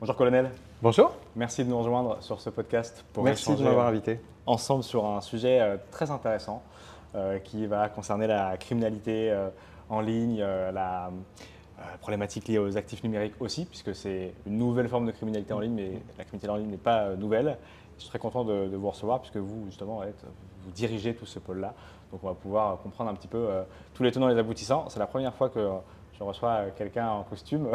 Bonjour 0.00 0.16
colonel. 0.16 0.50
Bonjour. 0.80 1.12
Merci 1.36 1.62
de 1.62 1.68
nous 1.68 1.78
rejoindre 1.78 2.16
sur 2.22 2.40
ce 2.40 2.48
podcast 2.48 3.04
pour 3.12 3.22
Merci 3.22 3.54
de 3.54 3.62
m'avoir 3.62 3.86
invité. 3.86 4.18
Ensemble 4.46 4.82
sur 4.82 5.04
un 5.04 5.20
sujet 5.20 5.60
euh, 5.60 5.76
très 5.90 6.10
intéressant 6.10 6.62
euh, 7.14 7.38
qui 7.38 7.66
va 7.66 7.90
concerner 7.90 8.26
la 8.26 8.56
criminalité 8.56 9.30
euh, 9.30 9.50
en 9.90 10.00
ligne, 10.00 10.40
la 10.40 11.10
problématique 12.00 12.48
liée 12.48 12.56
aux 12.56 12.78
actifs 12.78 13.04
numériques 13.04 13.34
aussi, 13.40 13.66
puisque 13.66 13.94
c'est 13.94 14.32
une 14.46 14.56
nouvelle 14.56 14.88
forme 14.88 15.04
de 15.04 15.12
criminalité 15.12 15.52
en 15.52 15.60
ligne, 15.60 15.74
mais 15.74 15.92
la 16.16 16.24
criminalité 16.24 16.48
en 16.48 16.56
ligne 16.56 16.70
n'est 16.70 16.78
pas 16.78 17.14
nouvelle. 17.16 17.58
Je 17.98 18.02
suis 18.04 18.08
très 18.08 18.18
content 18.18 18.42
de, 18.44 18.74
vous 18.74 18.88
recevoir, 18.88 19.20
puisque 19.20 19.36
vous, 19.36 19.66
justement, 19.66 20.00
vous 20.64 20.70
dirigez 20.70 21.14
tout 21.14 21.26
ce 21.26 21.38
pôle-là. 21.38 21.74
Donc 22.10 22.20
on 22.22 22.28
va 22.28 22.34
pouvoir 22.34 22.78
comprendre 22.78 23.10
un 23.10 23.14
petit 23.14 23.28
peu 23.28 23.48
tous 23.92 24.02
les 24.02 24.12
tenants 24.12 24.30
et 24.30 24.34
les 24.34 24.40
aboutissants. 24.40 24.88
C'est 24.88 24.98
la 24.98 25.06
première 25.06 25.34
fois 25.34 25.50
que 25.50 25.68
je 26.20 26.24
reçois 26.24 26.66
quelqu'un 26.76 27.08
en 27.08 27.22
costume. 27.22 27.70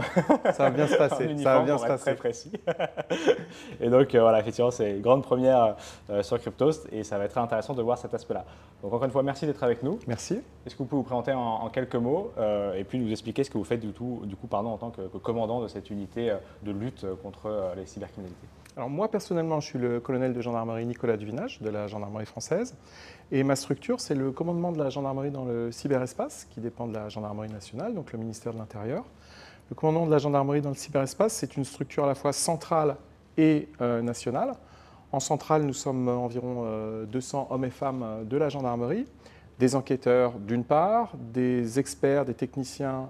Ça 0.52 0.64
va 0.64 0.70
bien 0.70 0.86
se 0.86 0.96
passer. 0.98 1.36
ça 1.38 1.58
va 1.58 1.64
bien 1.64 1.78
se 1.80 1.86
passer. 1.86 2.04
Très 2.04 2.16
précis. 2.16 2.52
et 3.82 3.90
donc 3.90 4.14
euh, 4.14 4.22
voilà, 4.22 4.40
effectivement, 4.40 4.70
c'est 4.70 4.92
une 4.92 5.02
grande 5.02 5.24
première 5.24 5.76
euh, 6.12 6.22
sur 6.22 6.40
Cryptost 6.40 6.88
et 6.92 7.04
ça 7.04 7.18
va 7.18 7.26
être 7.26 7.32
très 7.32 7.42
intéressant 7.42 7.74
de 7.74 7.82
voir 7.82 7.98
cet 7.98 8.14
aspect-là. 8.14 8.46
Donc 8.84 8.94
encore 8.94 9.06
une 9.06 9.12
fois, 9.12 9.24
merci 9.24 9.48
d'être 9.48 9.64
avec 9.64 9.82
nous. 9.82 9.98
Merci. 10.08 10.42
Est-ce 10.66 10.76
que 10.76 10.80
vous 10.80 10.86
pouvez 10.86 11.02
vous 11.02 11.08
présenter 11.08 11.34
en, 11.34 11.68
quelques 11.70 11.96
mots 11.96 12.34
euh, 12.38 12.76
et 12.76 12.84
puis 12.84 13.00
nous 13.00 13.12
expliquer 13.12 13.44
ce 13.44 13.50
que 13.50 13.58
vous 13.58 13.64
faites 13.64 13.80
du, 13.80 13.94
tout, 13.94 14.22
du 14.26 14.36
coup 14.36 14.48
pardon, 14.48 14.70
en 14.70 14.78
tant 14.78 14.92
que, 14.92 15.02
que 15.02 15.18
commandant 15.18 15.62
de 15.62 15.68
cette 15.68 15.90
unité 15.90 16.32
de 16.62 16.72
lutte 16.72 17.06
contre 17.24 17.74
les 17.76 17.88
cybercriminalités? 17.88 18.48
Alors 18.78 18.90
moi 18.90 19.10
personnellement, 19.10 19.62
je 19.62 19.68
suis 19.68 19.80
le 19.80 20.02
colonel 20.02 20.34
de 20.34 20.42
gendarmerie 20.42 20.86
Nicolas 20.86 21.16
Duvinage 21.16 21.62
de 21.62 21.70
la 21.70 21.88
gendarmerie 21.88 22.26
française 22.26 22.76
et 23.32 23.44
ma 23.44 23.56
structure 23.56 24.00
c'est 24.00 24.16
le 24.16 24.32
commandement 24.32 24.72
de 24.72 24.78
la 24.78 24.90
gendarmerie 24.90 25.32
dans 25.32 25.46
le 25.46 25.72
cyberespace 25.72 26.48
qui 26.50 26.60
dépend 26.60 26.88
de 26.88 26.94
la 26.94 27.10
gendarmerie 27.10 27.50
nationale, 27.50 27.94
donc 27.94 28.12
le 28.12 28.20
ministère 28.20 28.54
de 28.54 28.58
l'Intérieur. 28.58 29.06
Le 29.70 29.76
commandement 29.76 30.06
de 30.06 30.12
la 30.12 30.20
gendarmerie 30.20 30.62
dans 30.62 30.70
le 30.70 30.76
cyberespace 30.76 31.34
c'est 31.34 31.58
une 31.58 31.66
structure 31.66 32.06
à 32.06 32.08
la 32.08 32.16
fois 32.16 32.34
centrale 32.34 32.98
et 33.38 33.68
euh, 33.82 34.02
nationale. 34.02 34.54
En 35.12 35.20
centrale, 35.20 35.64
nous 35.64 35.74
sommes 35.74 36.08
environ 36.10 36.66
200 37.06 37.48
euh, 37.50 37.54
hommes 37.54 37.66
et 37.66 37.70
femmes 37.70 38.04
euh, 38.04 38.24
de 38.24 38.38
la 38.38 38.50
gendarmerie, 38.50 39.06
des 39.60 39.76
enquêteurs 39.76 40.34
d'une 40.40 40.64
part, 40.64 41.14
des 41.16 41.80
experts, 41.80 42.26
des 42.26 42.34
techniciens 42.34 43.10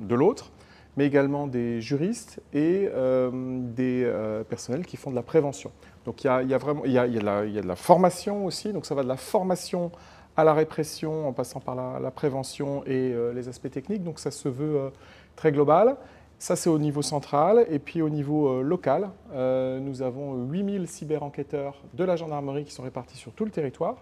de 0.00 0.14
l'autre 0.14 0.50
mais 0.96 1.06
également 1.06 1.46
des 1.46 1.80
juristes 1.80 2.40
et 2.52 2.88
euh, 2.92 3.30
des 3.32 4.02
euh, 4.04 4.44
personnels 4.44 4.86
qui 4.86 4.96
font 4.96 5.10
de 5.10 5.16
la 5.16 5.22
prévention. 5.22 5.72
Donc 6.04 6.22
il 6.22 6.26
y 6.26 6.30
a, 6.30 6.42
de 6.42 7.66
la, 7.66 7.76
formation 7.76 8.46
aussi, 8.46 8.72
donc 8.72 8.86
ça 8.86 8.94
va 8.94 9.02
de 9.02 9.08
la 9.08 9.16
formation 9.16 9.90
à 10.36 10.44
la 10.44 10.52
répression 10.52 11.28
en 11.28 11.32
passant 11.32 11.60
par 11.60 11.74
la, 11.74 12.10
prévention 12.10 12.84
et 12.84 13.12
euh, 13.12 13.32
les 13.32 13.48
aspects 13.48 13.70
techniques, 13.70 14.02
donc 14.02 14.18
ça 14.18 14.30
se 14.30 14.48
veut 14.48 14.92
très 15.36 15.52
global. 15.52 15.96
Ça, 16.36 16.56
c'est 16.56 16.68
au 16.68 16.80
niveau 16.80 17.00
central. 17.00 17.64
Et 17.70 17.78
puis 17.78 18.02
au 18.02 18.10
niveau 18.10 18.60
local, 18.60 19.08
nous 19.32 20.02
avons 20.02 20.44
8000 20.44 20.88
cyber-enquêteurs 20.88 21.80
de 21.94 22.04
la 22.04 22.16
gendarmerie 22.16 22.64
qui 22.64 22.72
sont 22.72 22.82
répartis 22.82 23.16
sur 23.16 23.32
tout 23.32 23.44
le 23.44 23.52
territoire. 23.52 23.96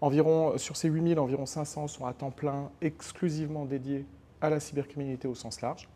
Environ, 0.00 0.58
sur 0.58 0.76
ces 0.76 0.88
8000, 0.88 1.18
environ 1.18 1.46
500 1.46 1.88
sont 1.88 2.06
à 2.06 2.12
temps 2.12 2.30
plein 2.30 2.70
exclusivement 2.82 3.64
dédiés 3.64 4.04
à 4.42 4.50
la 4.50 4.60
cybercriminalité 4.60 5.28
au 5.28 5.34
sens 5.34 5.62
large. 5.62 5.88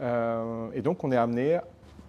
Euh, 0.00 0.68
et 0.74 0.82
donc, 0.82 1.04
on 1.04 1.12
est 1.12 1.16
amené, 1.16 1.58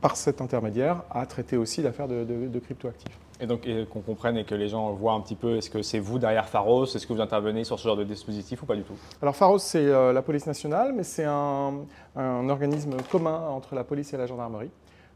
par 0.01 0.17
cet 0.17 0.41
intermédiaire, 0.41 1.03
à 1.11 1.25
traiter 1.27 1.55
aussi 1.55 1.81
l'affaire 1.81 2.07
de, 2.07 2.23
de, 2.23 2.59
cryptoactifs. 2.59 3.17
Et 3.39 3.45
donc, 3.45 3.67
qu'on 3.91 4.01
comprenne 4.01 4.37
et 4.37 4.45
que 4.45 4.55
les 4.55 4.67
gens 4.67 4.91
voient 4.93 5.13
un 5.13 5.21
petit 5.21 5.35
peu, 5.35 5.57
est-ce 5.57 5.69
que 5.69 5.81
c'est 5.81 5.99
vous 5.99 6.17
derrière 6.17 6.49
Pharos? 6.49 6.85
Est-ce 6.85 7.05
que 7.05 7.13
vous 7.13 7.21
intervenez 7.21 7.63
sur 7.63 7.79
ce 7.79 7.87
genre 7.87 7.97
de 7.97 8.03
dispositif 8.03 8.63
ou 8.63 8.65
pas 8.65 8.75
du 8.75 8.83
tout? 8.83 8.95
Alors, 9.21 9.35
Pharos, 9.35 9.59
c'est 9.59 9.85
euh, 9.85 10.11
la 10.11 10.21
police 10.23 10.47
nationale, 10.47 10.91
mais 10.93 11.03
c'est 11.03 11.25
un, 11.25 11.85
organisme 12.15 12.97
commun 13.11 13.47
entre 13.49 13.75
la 13.75 13.83
police 13.83 14.13
et 14.13 14.17
la 14.17 14.25
gendarmerie. 14.25 14.71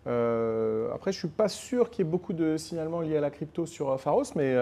Euh, 0.07 0.93
après, 0.93 1.11
je 1.11 1.17
ne 1.17 1.21
suis 1.21 1.27
pas 1.29 1.49
sûr 1.49 1.89
qu'il 1.89 2.05
y 2.05 2.07
ait 2.07 2.11
beaucoup 2.11 2.33
de 2.33 2.57
signalements 2.57 3.01
liés 3.01 3.17
à 3.17 3.21
la 3.21 3.31
crypto 3.31 3.65
sur 3.65 3.99
Pharos, 3.99 4.23
mais 4.35 4.55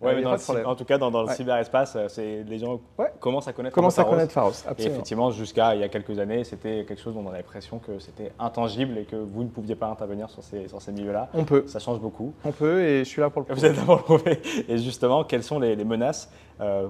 Ouais, 0.00 0.14
mais 0.14 0.26
en 0.64 0.74
tout 0.74 0.84
cas, 0.84 0.98
dans, 0.98 1.22
le 1.22 1.28
cyberespace, 1.32 1.94
euh, 1.96 2.08
c'est, 2.08 2.44
les 2.46 2.58
gens 2.58 2.80
commencent 3.18 3.48
à 3.48 3.54
connaître 3.54 3.74
commencent 3.74 3.98
à 3.98 4.04
connaître 4.04 4.32
Pharos. 4.32 4.52
Et 4.78 4.84
effectivement, 4.84 5.30
jusqu'à 5.30 5.74
il 5.74 5.80
y 5.80 5.84
a 5.84 5.88
quelques 5.88 6.18
années, 6.18 6.44
c'était 6.44 6.84
quelque 6.86 7.00
chose 7.00 7.14
dont 7.14 7.24
on 7.24 7.28
avait 7.28 7.38
l'impression 7.38 7.78
que 7.78 7.98
c'était 7.98 8.32
intangible 8.38 8.98
et 8.98 9.04
que 9.04 9.16
vous 9.16 9.42
ne 9.42 9.48
pouviez 9.48 9.74
pas 9.74 9.86
intervenir 9.86 10.28
sur 10.28 10.42
ces, 10.42 10.68
sur 10.68 10.82
ces 10.82 10.92
milieux-là. 10.92 11.30
On 11.32 11.44
peut. 11.44 11.64
Ça 11.66 11.78
change 11.78 12.00
beaucoup. 12.00 12.34
On 12.44 12.52
peut 12.52 12.82
et 12.82 12.98
je 13.00 13.08
suis 13.08 13.22
là 13.22 13.30
pour 13.30 13.40
le 13.40 13.46
prouver. 13.46 13.60
Vous 13.60 13.66
êtes 13.66 13.76
là 13.76 13.84
pour 13.84 13.96
le 13.96 14.02
prouver. 14.02 14.42
Et 14.68 14.76
justement, 14.78 15.24
quelles 15.24 15.42
sont 15.42 15.58
les, 15.58 15.76
menaces 15.84 16.30
euh, 16.60 16.88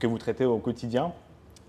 que 0.00 0.06
vous 0.08 0.18
traitez 0.18 0.44
au 0.44 0.58
quotidien? 0.58 1.12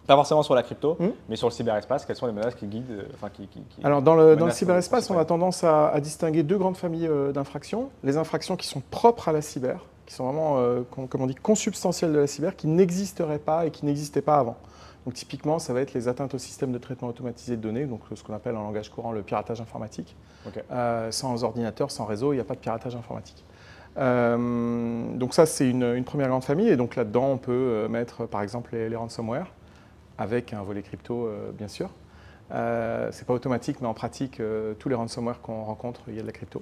Pas 0.08 0.16
forcément 0.16 0.42
sur 0.42 0.56
la 0.56 0.64
crypto, 0.64 0.98
hmm. 1.00 1.10
mais 1.30 1.36
sur 1.36 1.48
le 1.48 1.54
cyberespace, 1.54 2.06
quelles 2.06 2.16
sont 2.16 2.26
les 2.26 2.34
menaces 2.34 2.56
qui 2.56 2.66
guident 2.66 2.90
euh, 2.90 3.04
enfin, 3.14 3.30
qui, 3.30 3.48
qui, 3.48 3.62
Alors, 3.84 4.02
dans 4.02 4.16
le, 4.16 4.36
dans 4.36 4.48
le 4.48 4.52
cyberespace, 4.52 5.12
on 5.12 5.20
a 5.20 5.26
tendance 5.26 5.64
à, 5.64 5.90
à 5.90 6.00
distinguer 6.00 6.42
deux 6.42 6.58
grandes 6.58 6.76
familles 6.76 7.10
d'infractions. 7.34 7.92
Les 8.04 8.18
infractions 8.18 8.56
qui 8.56 8.66
sont 8.66 8.82
propres 8.90 9.30
à 9.30 9.32
la 9.32 9.42
cyber, 9.42 9.86
qui 10.06 10.14
sont 10.14 10.26
vraiment, 10.26 10.58
euh, 10.58 10.82
comme 10.84 11.22
on 11.22 11.28
dit, 11.28 11.36
consubstantielles 11.36 12.14
de 12.14 12.20
la 12.20 12.28
cyber, 12.28 12.56
qui 12.56 12.68
n'existeraient 12.68 13.40
pas 13.40 13.66
et 13.66 13.72
qui 13.72 13.86
n'existaient 13.86 14.22
pas 14.22 14.38
avant. 14.38 14.58
Donc 15.06 15.16
typiquement, 15.16 15.58
ça 15.58 15.74
va 15.74 15.82
être 15.82 15.94
les 15.94 16.08
atteintes 16.08 16.34
au 16.36 16.38
système 16.38 16.72
de 16.72 16.78
traitement 16.78 17.08
automatisé 17.08 17.58
de 17.58 17.62
données, 17.62 17.86
donc 17.86 18.02
ce 18.14 18.24
qu'on 18.24 18.34
appelle 18.34 18.56
en 18.56 18.64
langage 18.64 18.90
courant 18.90 19.12
le 19.12 19.24
piratage 19.24 19.60
informatique. 19.60 20.16
Euh, 20.72 21.12
sans 21.12 21.44
ordinateur, 21.44 21.92
sans 21.92 22.06
réseau, 22.06 22.34
il 22.34 22.36
n'y 22.36 22.42
a 22.42 22.46
pas 22.46 22.56
de 22.56 22.60
piratage 22.60 22.96
informatique. 22.96 23.44
Euh, 23.98 25.16
donc 25.16 25.34
ça, 25.34 25.46
c'est 25.46 25.70
une, 25.70 26.04
première 26.04 26.30
grande 26.30 26.44
famille. 26.44 26.70
Et 26.70 26.78
donc 26.78 26.96
là-dedans, 26.96 27.30
on 27.32 27.38
peut 27.38 27.88
mettre 27.90 28.26
par 28.26 28.42
exemple 28.42 28.76
les, 28.76 28.96
ransomware, 28.96 29.48
avec 30.18 30.54
un 30.54 30.62
volet 30.62 30.84
crypto, 30.84 31.30
bien 31.58 31.68
sûr. 31.68 31.90
Euh, 32.54 33.10
c'est 33.12 33.26
pas 33.26 33.34
automatique, 33.34 33.78
mais 33.82 33.88
en 33.88 33.94
pratique, 33.94 34.42
tous 34.80 34.90
les 34.90 34.96
ransomware 34.96 35.42
qu'on 35.42 35.64
rencontre, 35.64 36.02
il 36.08 36.16
y 36.16 36.20
a 36.20 36.22
de 36.22 36.28
la 36.28 36.34
crypto. 36.34 36.62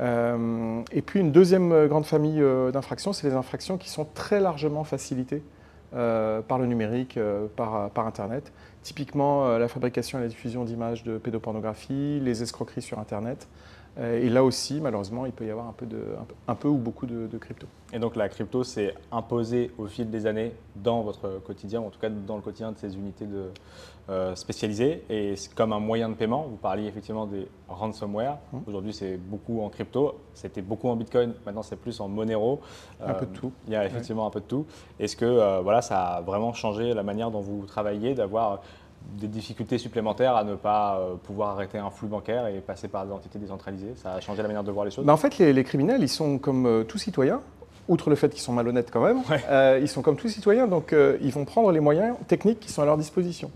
Euh, 0.00 0.82
et 0.92 1.02
puis 1.02 1.20
une 1.20 1.32
deuxième 1.32 1.72
euh, 1.72 1.88
grande 1.88 2.06
famille 2.06 2.40
euh, 2.40 2.70
d'infractions, 2.70 3.12
c'est 3.12 3.26
les 3.26 3.34
infractions 3.34 3.78
qui 3.78 3.88
sont 3.88 4.06
très 4.14 4.40
largement 4.40 4.84
facilitées 4.84 5.42
par 5.90 6.58
le 6.58 6.66
numérique, 6.66 7.18
par, 7.56 8.06
Internet. 8.06 8.52
Typiquement 8.82 9.56
la 9.56 9.68
fabrication 9.68 10.18
et 10.18 10.20
la 10.20 10.28
diffusion 10.28 10.64
d'images 10.64 11.02
de 11.02 11.16
pédopornographie, 11.16 12.20
les 12.20 12.42
escroqueries 12.42 12.82
sur 12.82 12.98
Internet. 12.98 13.48
Et 14.00 14.28
là 14.28 14.44
aussi, 14.44 14.80
malheureusement, 14.80 15.26
il 15.26 15.32
peut 15.32 15.44
y 15.44 15.50
avoir 15.50 15.66
un 15.66 15.72
peu, 15.72 15.84
de, 15.84 16.04
un 16.46 16.54
peu, 16.54 16.68
ou 16.68 16.76
beaucoup 16.76 17.06
de, 17.06 17.26
de 17.26 17.38
crypto. 17.38 17.66
Et 17.92 17.98
donc 17.98 18.14
la 18.14 18.28
crypto 18.28 18.62
s'est 18.62 18.94
imposée 19.10 19.72
au 19.76 19.86
fil 19.86 20.08
des 20.08 20.26
années 20.26 20.52
dans 20.76 21.02
votre 21.02 21.40
quotidien, 21.44 21.80
en 21.80 21.90
tout 21.90 21.98
cas 21.98 22.08
dans 22.08 22.36
le 22.36 22.42
quotidien 22.42 22.70
de 22.70 22.78
ces 22.78 22.94
unités 22.94 23.26
de, 23.26 23.50
euh, 24.08 24.34
spécialisées, 24.36 25.04
et 25.10 25.34
comme 25.56 25.72
un 25.72 25.80
moyen 25.80 26.08
de 26.08 26.14
paiement. 26.14 26.46
Vous 26.48 26.56
parliez 26.56 26.86
effectivement 26.86 27.26
des 27.26 27.48
ransomware. 27.68 28.38
Mmh. 28.52 28.58
Aujourd'hui, 28.66 28.92
c'est 28.92 29.16
beaucoup 29.16 29.60
en 29.62 29.68
crypto. 29.68 30.14
C'était 30.32 30.62
beaucoup 30.62 30.88
en 30.88 30.96
Bitcoin. 30.96 31.34
Maintenant, 31.44 31.62
c'est 31.62 31.76
plus 31.76 32.00
en 32.00 32.08
Monero. 32.08 32.60
Un 33.04 33.14
peu 33.14 33.26
de 33.26 33.32
tout. 33.32 33.52
Il 33.66 33.72
y 33.72 33.76
a 33.76 33.84
effectivement 33.84 34.26
un 34.26 34.30
peu 34.30 34.40
de 34.40 34.46
tout. 34.46 34.64
Est-ce 35.00 35.16
que 35.16 35.24
euh, 35.24 35.60
voilà, 35.60 35.82
ça 35.82 36.02
a 36.02 36.20
vraiment 36.20 36.52
changé 36.52 36.94
la 36.94 37.02
manière 37.02 37.30
dont 37.30 37.40
vous 37.40 37.66
travaillez, 37.66 38.14
d'avoir 38.14 38.62
des 39.08 39.28
difficultés 39.28 39.78
supplémentaires 39.78 40.36
à 40.36 40.44
ne 40.44 40.54
pas 40.54 40.98
euh, 40.98 41.14
pouvoir 41.14 41.50
arrêter 41.50 41.78
un 41.78 41.90
flux 41.90 42.08
bancaire 42.08 42.46
et 42.46 42.60
passer 42.60 42.88
par 42.88 43.06
des 43.06 43.12
entités 43.12 43.38
décentralisées. 43.38 43.94
Ça 43.96 44.14
a 44.14 44.20
changé 44.20 44.42
la 44.42 44.48
manière 44.48 44.64
de 44.64 44.70
voir 44.70 44.84
les 44.84 44.90
choses. 44.90 45.04
Bah, 45.04 45.12
En 45.12 45.16
fait, 45.16 45.38
les, 45.38 45.64
criminels, 45.64 46.02
ils 46.02 46.08
sont 46.08 46.38
comme 46.38 46.66
euh, 46.66 46.84
tous 46.84 46.98
citoyens, 46.98 47.40
outre 47.88 48.10
le 48.10 48.16
fait 48.16 48.28
qu'ils 48.28 48.42
sont 48.42 48.52
malhonnêtes 48.52 48.90
quand 48.90 49.02
même, 49.02 49.22
euh, 49.50 49.78
ils 49.80 49.88
sont 49.88 50.02
comme 50.02 50.16
tous 50.16 50.28
citoyens, 50.28 50.66
donc 50.66 50.94
ils 51.22 51.32
vont 51.32 51.46
prendre 51.46 51.72
les 51.72 51.80
moyens 51.80 52.16
techniques 52.26 52.60
qui 52.60 52.70
sont 52.70 52.82
à 52.82 52.84
leur 52.84 52.98
disposition. 52.98 53.50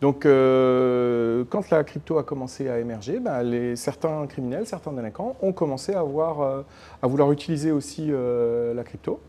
Donc, 0.00 0.22
quand 0.22 1.70
la 1.70 1.84
crypto 1.84 2.18
a 2.18 2.24
commencé 2.24 2.68
à 2.68 2.78
émerger, 2.80 3.20
bah, 3.20 3.42
les, 3.42 3.76
certains 3.76 4.26
criminels, 4.26 4.66
certains 4.66 4.92
délinquants 4.92 5.36
ont 5.42 5.52
commencé 5.52 5.94
à, 5.94 6.00
avoir, 6.00 6.64
à 7.02 7.06
vouloir 7.06 7.30
utiliser 7.30 7.70
aussi 7.70 8.10
la 8.10 8.82
crypto. 8.82 9.20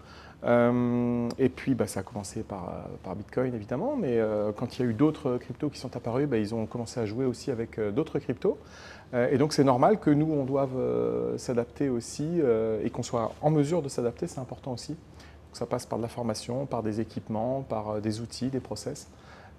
Euh, 0.43 1.29
et 1.37 1.49
puis, 1.49 1.75
bah, 1.75 1.87
ça 1.87 1.99
a 1.99 2.03
commencé 2.03 2.43
par, 2.43 2.87
par 3.03 3.15
Bitcoin, 3.15 3.53
évidemment, 3.53 3.95
mais 3.97 4.17
euh, 4.17 4.51
quand 4.55 4.77
il 4.77 4.85
y 4.85 4.87
a 4.87 4.89
eu 4.89 4.93
d'autres 4.93 5.37
cryptos 5.37 5.69
qui 5.69 5.79
sont 5.79 5.95
apparus, 5.95 6.27
bah, 6.27 6.37
ils 6.37 6.55
ont 6.55 6.65
commencé 6.65 6.99
à 6.99 7.05
jouer 7.05 7.25
aussi 7.25 7.51
avec 7.51 7.77
euh, 7.77 7.91
d'autres 7.91 8.19
cryptos. 8.19 8.57
et 9.13 9.37
donc, 9.37 9.53
c'est 9.53 9.63
normal 9.63 9.99
que 9.99 10.11
nous, 10.11 10.31
on 10.31 10.45
doive 10.45 10.77
s'adapter 11.37 11.89
aussi 11.89 12.41
et 12.83 12.89
qu'on 12.91 13.01
soit 13.01 13.33
en 13.41 13.49
mesure 13.49 13.81
de 13.81 13.89
s'adapter, 13.89 14.27
c'est 14.27 14.39
important 14.39 14.73
aussi. 14.73 14.91
Donc, 14.91 15.53
ça 15.53 15.65
passe 15.65 15.87
par 15.87 15.97
de 15.97 16.03
la 16.03 16.09
formation, 16.09 16.67
par 16.67 16.83
des 16.83 16.99
équipements, 16.99 17.65
par 17.67 18.01
des 18.01 18.21
outils, 18.21 18.49
des 18.49 18.59
process. 18.59 19.07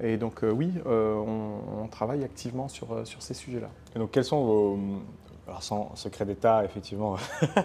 Et 0.01 0.19
donc, 0.19 0.45
oui, 0.45 0.73
on, 0.87 1.83
on, 1.83 1.89
travaille 1.89 2.23
activement 2.23 2.69
sur, 2.69 3.05
sur 3.05 3.23
ces 3.23 3.35
sujets-là. 3.35 3.71
Et 3.97 3.99
donc, 3.99 4.13
quels 4.13 4.25
sont 4.25 4.45
vos, 4.45 4.79
alors 5.51 5.65
sans 5.65 5.97
secret 5.97 6.25
d'État, 6.25 6.65
effectivement, 6.65 7.17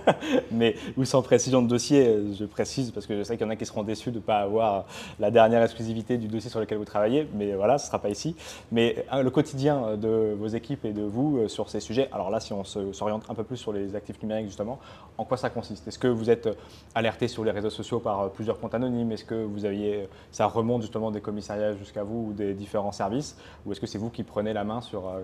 mais 0.51 0.75
ou 0.97 1.05
sans 1.05 1.21
précision 1.21 1.61
de 1.61 1.67
dossier, 1.67 2.19
je 2.37 2.45
précise 2.45 2.89
parce 2.89 3.05
que 3.05 3.15
je 3.15 3.21
sais 3.23 3.37
qu'il 3.37 3.45
y 3.45 3.47
en 3.47 3.51
a 3.51 3.55
qui 3.55 3.65
seront 3.65 3.83
déçus 3.83 4.09
de 4.09 4.17
ne 4.17 4.21
pas 4.21 4.39
avoir 4.39 4.85
la 5.19 5.29
dernière 5.29 5.61
exclusivité 5.61 6.17
du 6.17 6.27
dossier 6.27 6.49
sur 6.49 6.59
lequel 6.59 6.79
vous 6.79 6.85
travaillez, 6.85 7.27
mais 7.35 7.53
voilà, 7.53 7.77
ce 7.77 7.85
ne 7.85 7.87
sera 7.87 7.99
pas 7.99 8.09
ici. 8.09 8.35
Mais 8.71 9.05
hein, 9.11 9.21
le 9.21 9.29
quotidien 9.29 9.97
de 9.97 10.35
vos 10.35 10.47
équipes 10.47 10.83
et 10.83 10.93
de 10.93 11.03
vous 11.03 11.37
euh, 11.37 11.47
sur 11.47 11.69
ces 11.69 11.79
sujets, 11.79 12.09
alors 12.11 12.31
là, 12.31 12.39
si 12.39 12.53
on 12.53 12.63
s'oriente 12.63 13.23
un 13.29 13.35
peu 13.35 13.43
plus 13.43 13.57
sur 13.57 13.71
les 13.71 13.95
actifs 13.95 14.19
numériques, 14.21 14.47
justement, 14.47 14.79
en 15.19 15.23
quoi 15.25 15.38
ça 15.38 15.51
consiste? 15.51 15.88
Est-ce 15.88 15.99
que 15.99 16.07
vous 16.07 16.31
êtes 16.31 16.49
alerté 16.95 17.27
sur 17.27 17.43
les 17.43 17.51
réseaux 17.51 17.69
sociaux 17.69 17.99
par 17.99 18.19
euh, 18.21 18.27
plusieurs 18.29 18.59
comptes 18.59 18.73
anonymes? 18.73 19.11
Est-ce 19.11 19.25
que 19.25 19.35
vous 19.35 19.63
aviez, 19.63 20.09
ça 20.31 20.47
remonte 20.47 20.81
justement 20.81 21.11
des 21.11 21.21
commissariats 21.21 21.75
jusqu'à 21.75 22.03
vous 22.03 22.29
ou 22.29 22.33
des 22.33 22.55
différents 22.55 22.91
services? 22.91 23.38
Ou 23.65 23.71
est-ce 23.71 23.79
que 23.79 23.88
c'est 23.88 23.99
vous 23.99 24.09
qui 24.09 24.23
prenez 24.23 24.53
la 24.53 24.63
main 24.63 24.81
sur 24.81 25.07
euh, 25.07 25.21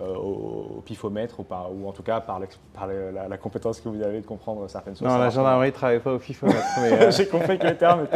au, 0.00 0.82
pifomètre 0.84 1.40
ou, 1.40 1.42
par, 1.42 1.72
ou 1.72 1.88
en 1.88 1.92
tout 1.92 2.02
cas 2.02 2.20
par, 2.20 2.40
par 2.74 2.86
la, 2.86 3.36
compétence 3.36 3.80
que 3.80 3.88
vous 3.88 4.02
avez 4.02 4.20
de 4.20 4.26
comprendre 4.26 4.68
certaines 4.68 4.96
choses. 4.96 5.06
Non, 5.06 5.18
la 5.18 5.30
gendarmerie 5.30 5.68
ne 5.68 5.72
travaille 5.72 6.00
pas 6.00 6.14
au 6.14 6.18
pifomètre. 6.18 6.64
J'ai 7.10 7.26
compris 7.26 7.58
que 7.58 7.66
le 7.66 7.76
terme 7.76 8.06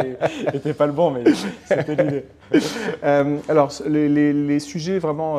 n'était 0.53 0.73
pas 0.73 0.87
le 0.87 0.93
bon, 0.93 1.11
mais 1.11 1.23
c'était 1.65 1.95
l'idée. 1.95 2.25
alors, 3.49 3.71
les, 3.85 4.59
sujets 4.59 4.99
vraiment 4.99 5.37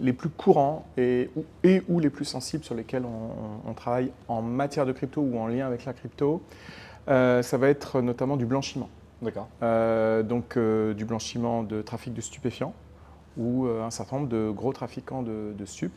les 0.00 0.12
plus 0.12 0.28
courants 0.28 0.86
et, 0.96 1.30
et, 1.64 1.82
ou 1.88 2.00
les 2.00 2.10
plus 2.10 2.24
sensibles 2.24 2.64
sur 2.64 2.74
lesquels 2.74 3.04
on, 3.04 3.70
on, 3.70 3.74
travaille 3.74 4.12
en 4.28 4.42
matière 4.42 4.86
de 4.86 4.92
crypto 4.92 5.20
ou 5.20 5.38
en 5.38 5.48
lien 5.48 5.66
avec 5.66 5.84
la 5.84 5.92
crypto, 5.92 6.42
ça 7.06 7.56
va 7.58 7.68
être 7.68 8.00
notamment 8.00 8.36
du 8.36 8.46
blanchiment. 8.46 8.88
D'accord. 9.22 9.48
Euh, 9.62 10.22
donc 10.22 10.56
euh, 10.56 10.94
du 10.94 11.04
blanchiment 11.04 11.62
de 11.62 11.82
trafic 11.82 12.14
de 12.14 12.20
stupéfiants, 12.20 12.72
où 13.38 13.66
euh, 13.66 13.84
un 13.84 13.90
certain 13.90 14.16
nombre 14.16 14.28
de 14.28 14.50
gros 14.50 14.72
trafiquants 14.72 15.22
de, 15.22 15.54
de 15.56 15.90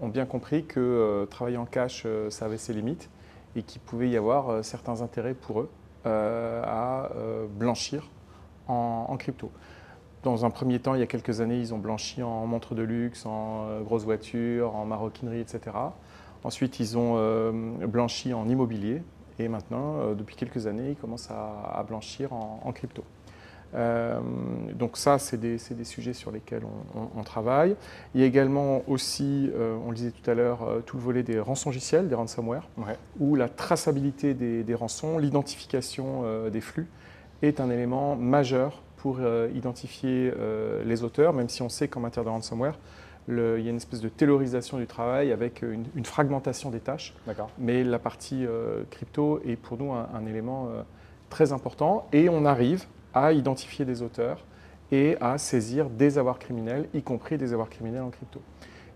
ont 0.00 0.08
bien 0.08 0.26
compris 0.26 0.64
que 0.64 1.26
travailler 1.30 1.56
en 1.56 1.66
cash, 1.66 2.06
ça 2.28 2.46
avait 2.46 2.58
ses 2.58 2.72
limites 2.72 3.08
et 3.56 3.62
qu'il 3.62 3.80
pouvait 3.80 4.08
y 4.08 4.16
avoir 4.16 4.64
certains 4.64 5.00
intérêts 5.00 5.34
pour 5.34 5.60
eux 5.60 5.70
à 6.04 7.08
blanchir 7.56 8.08
en, 8.66 9.16
crypto. 9.16 9.50
Dans 10.22 10.44
un 10.44 10.50
premier 10.50 10.80
temps, 10.80 10.94
il 10.94 11.00
y 11.00 11.02
a 11.02 11.06
quelques 11.06 11.40
années, 11.40 11.58
ils 11.58 11.72
ont 11.72 11.78
blanchi 11.78 12.22
en 12.22 12.46
montres 12.46 12.74
de 12.74 12.82
luxe, 12.82 13.26
en 13.26 13.80
grosses 13.82 14.04
voitures, 14.04 14.74
en 14.74 14.84
maroquinerie, 14.84 15.40
etc. 15.40 15.76
Ensuite, 16.42 16.80
ils 16.80 16.98
ont 16.98 17.52
blanchi 17.86 18.34
en 18.34 18.48
immobilier, 18.48 19.02
et 19.40 19.48
maintenant, 19.48 19.96
euh, 19.96 20.14
depuis 20.14 20.36
quelques 20.36 20.66
années, 20.66 20.90
ils 20.90 20.96
commencent 20.96 21.30
à, 21.30 21.82
blanchir 21.88 22.32
en, 22.32 22.72
crypto. 22.72 23.02
Euh, 23.74 24.18
donc 24.74 24.96
ça, 24.96 25.18
c'est 25.18 25.38
des, 25.38 25.56
des, 25.70 25.84
sujets 25.84 26.12
sur 26.12 26.30
lesquels 26.30 26.62
on, 27.16 27.22
travaille. 27.22 27.76
Il 28.14 28.20
y 28.20 28.24
a 28.24 28.26
également 28.26 28.82
aussi, 28.88 29.50
euh, 29.54 29.76
on 29.86 29.90
le 29.90 29.96
disait 29.96 30.10
tout 30.10 30.28
à 30.28 30.34
l'heure, 30.34 30.66
tout 30.86 30.96
le 30.96 31.02
volet 31.02 31.22
des 31.22 31.38
rançongiciels, 31.38 32.08
des 32.08 32.14
ransomware, 32.14 32.68
où 33.18 33.36
la 33.36 33.48
traçabilité 33.48 34.34
des, 34.34 34.64
des 34.64 34.74
rançons, 34.74 35.18
l'identification 35.18 36.48
des 36.50 36.60
flux 36.60 36.88
est 37.42 37.60
un 37.60 37.70
élément 37.70 38.16
majeur 38.16 38.82
pour 38.96 39.20
identifier 39.54 40.32
les 40.84 41.04
auteurs, 41.04 41.32
même 41.32 41.48
si 41.48 41.62
on 41.62 41.68
sait 41.68 41.88
qu'en 41.88 42.00
matière 42.00 42.24
de 42.24 42.30
ransomware, 42.30 42.76
il 43.28 43.62
y 43.64 43.66
a 43.66 43.70
une 43.70 43.76
espèce 43.76 44.00
de 44.00 44.08
taylorisation 44.08 44.78
du 44.78 44.86
travail 44.86 45.32
avec 45.32 45.62
une, 45.62 46.04
fragmentation 46.04 46.70
des 46.70 46.80
tâches. 46.80 47.14
Mais 47.58 47.84
la 47.84 47.98
partie 47.98 48.44
euh, 48.46 48.82
crypto 48.90 49.40
est 49.46 49.56
pour 49.56 49.78
nous 49.78 49.92
un, 49.92 50.26
élément 50.26 50.68
euh, 50.68 50.82
très 51.28 51.52
important 51.52 52.08
et 52.12 52.28
on 52.28 52.44
arrive 52.44 52.84
à 53.14 53.32
identifier 53.32 53.84
des 53.84 54.02
auteurs 54.02 54.44
et 54.92 55.16
à 55.20 55.38
saisir 55.38 55.88
des 55.88 56.18
avoirs 56.18 56.38
criminels, 56.38 56.88
y 56.94 57.02
compris 57.02 57.38
des 57.38 57.52
avoirs 57.52 57.70
criminels 57.70 58.02
en 58.02 58.10
crypto. 58.10 58.40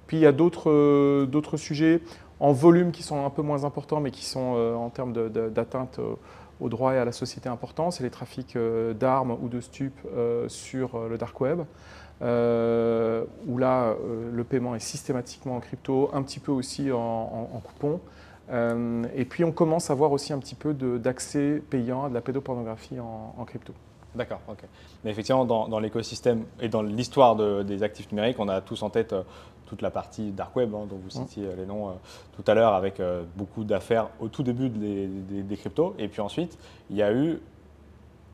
Puis 0.07 0.19
il 0.19 0.21
y 0.21 0.27
a 0.27 0.33
d'autres 0.33 0.71
euh, 0.71 1.57
sujets 1.57 2.01
en 2.41 2.53
volume 2.53 2.91
qui 2.91 3.03
sont 3.03 3.25
un 3.25 3.31
peu 3.31 3.43
moins 3.43 3.65
importants, 3.65 4.01
mais 4.01 4.11
qui 4.11 4.25
sont 4.25 4.41
en 4.41 4.91
termes 4.91 5.13
d'atteinte 5.13 6.01
aux 6.61 6.69
droits 6.69 6.95
et 6.95 6.99
à 6.99 7.05
la 7.05 7.13
société 7.13 7.49
importants. 7.49 7.93
C'est 7.93 8.03
les 8.03 8.11
trafics 8.11 8.59
d'armes 8.99 9.39
ou 9.41 9.49
de 9.49 9.61
stupes 9.61 10.01
sur 10.49 11.09
le 11.09 11.17
dark 11.17 11.41
web. 11.41 11.61
Euh, 12.23 13.25
où 13.47 13.59
là, 13.59 13.89
euh, 13.89 14.31
le 14.33 14.45
paiement 14.45 14.75
est 14.75 14.81
systématiquement 14.81 15.57
en 15.57 15.61
crypto, 15.61 16.11
un 16.13 16.23
petit 16.23 16.39
peu 16.39 16.53
aussi 16.53 16.93
en, 16.93 17.61
coupon. 17.65 18.01
Euh, 18.51 19.05
et 19.15 19.25
puis 19.25 19.43
on 19.43 19.53
commence 19.53 19.91
à 19.91 19.95
voir 19.95 20.13
aussi 20.13 20.33
un 20.33 20.39
petit 20.39 20.55
peu 20.55 20.75
d'accès 20.75 21.63
payant 21.71 22.05
à 22.05 22.09
de 22.09 22.15
la 22.15 22.21
pédopornographie 22.21 23.01
en, 23.01 23.45
crypto. 23.45 23.73
D'accord, 24.15 24.41
ok. 24.49 24.65
Mais 25.05 25.11
effectivement, 25.11 25.45
dans, 25.45 25.79
l'écosystème 25.79 26.45
et 26.61 26.69
dans 26.69 26.83
l'histoire 26.83 27.37
des 27.65 27.83
actifs 27.83 28.11
numériques, 28.13 28.39
on 28.39 28.49
a 28.49 28.61
tous 28.61 28.83
en 28.83 28.91
tête 28.91 29.15
toute 29.67 29.83
la 29.83 29.91
partie 29.91 30.31
dark 30.31 30.55
web, 30.55 30.75
hein, 30.75 30.87
dont 30.89 30.97
vous 30.97 31.09
mmh. 31.09 31.27
citiez 31.27 31.49
les 31.57 31.67
noms 31.67 31.99
tout 32.37 32.45
à 32.47 32.55
l'heure, 32.55 32.75
avec 32.75 33.03
beaucoup 33.37 33.65
d'affaires 33.65 34.09
au 34.21 34.29
tout 34.29 34.43
début 34.43 34.69
des, 34.69 35.07
des, 35.07 35.57
cryptos. 35.57 35.95
Et 35.99 36.09
puis 36.09 36.21
ensuite, 36.21 36.59
il 36.91 36.97
y 36.97 37.03
a 37.03 37.13
eu 37.13 37.41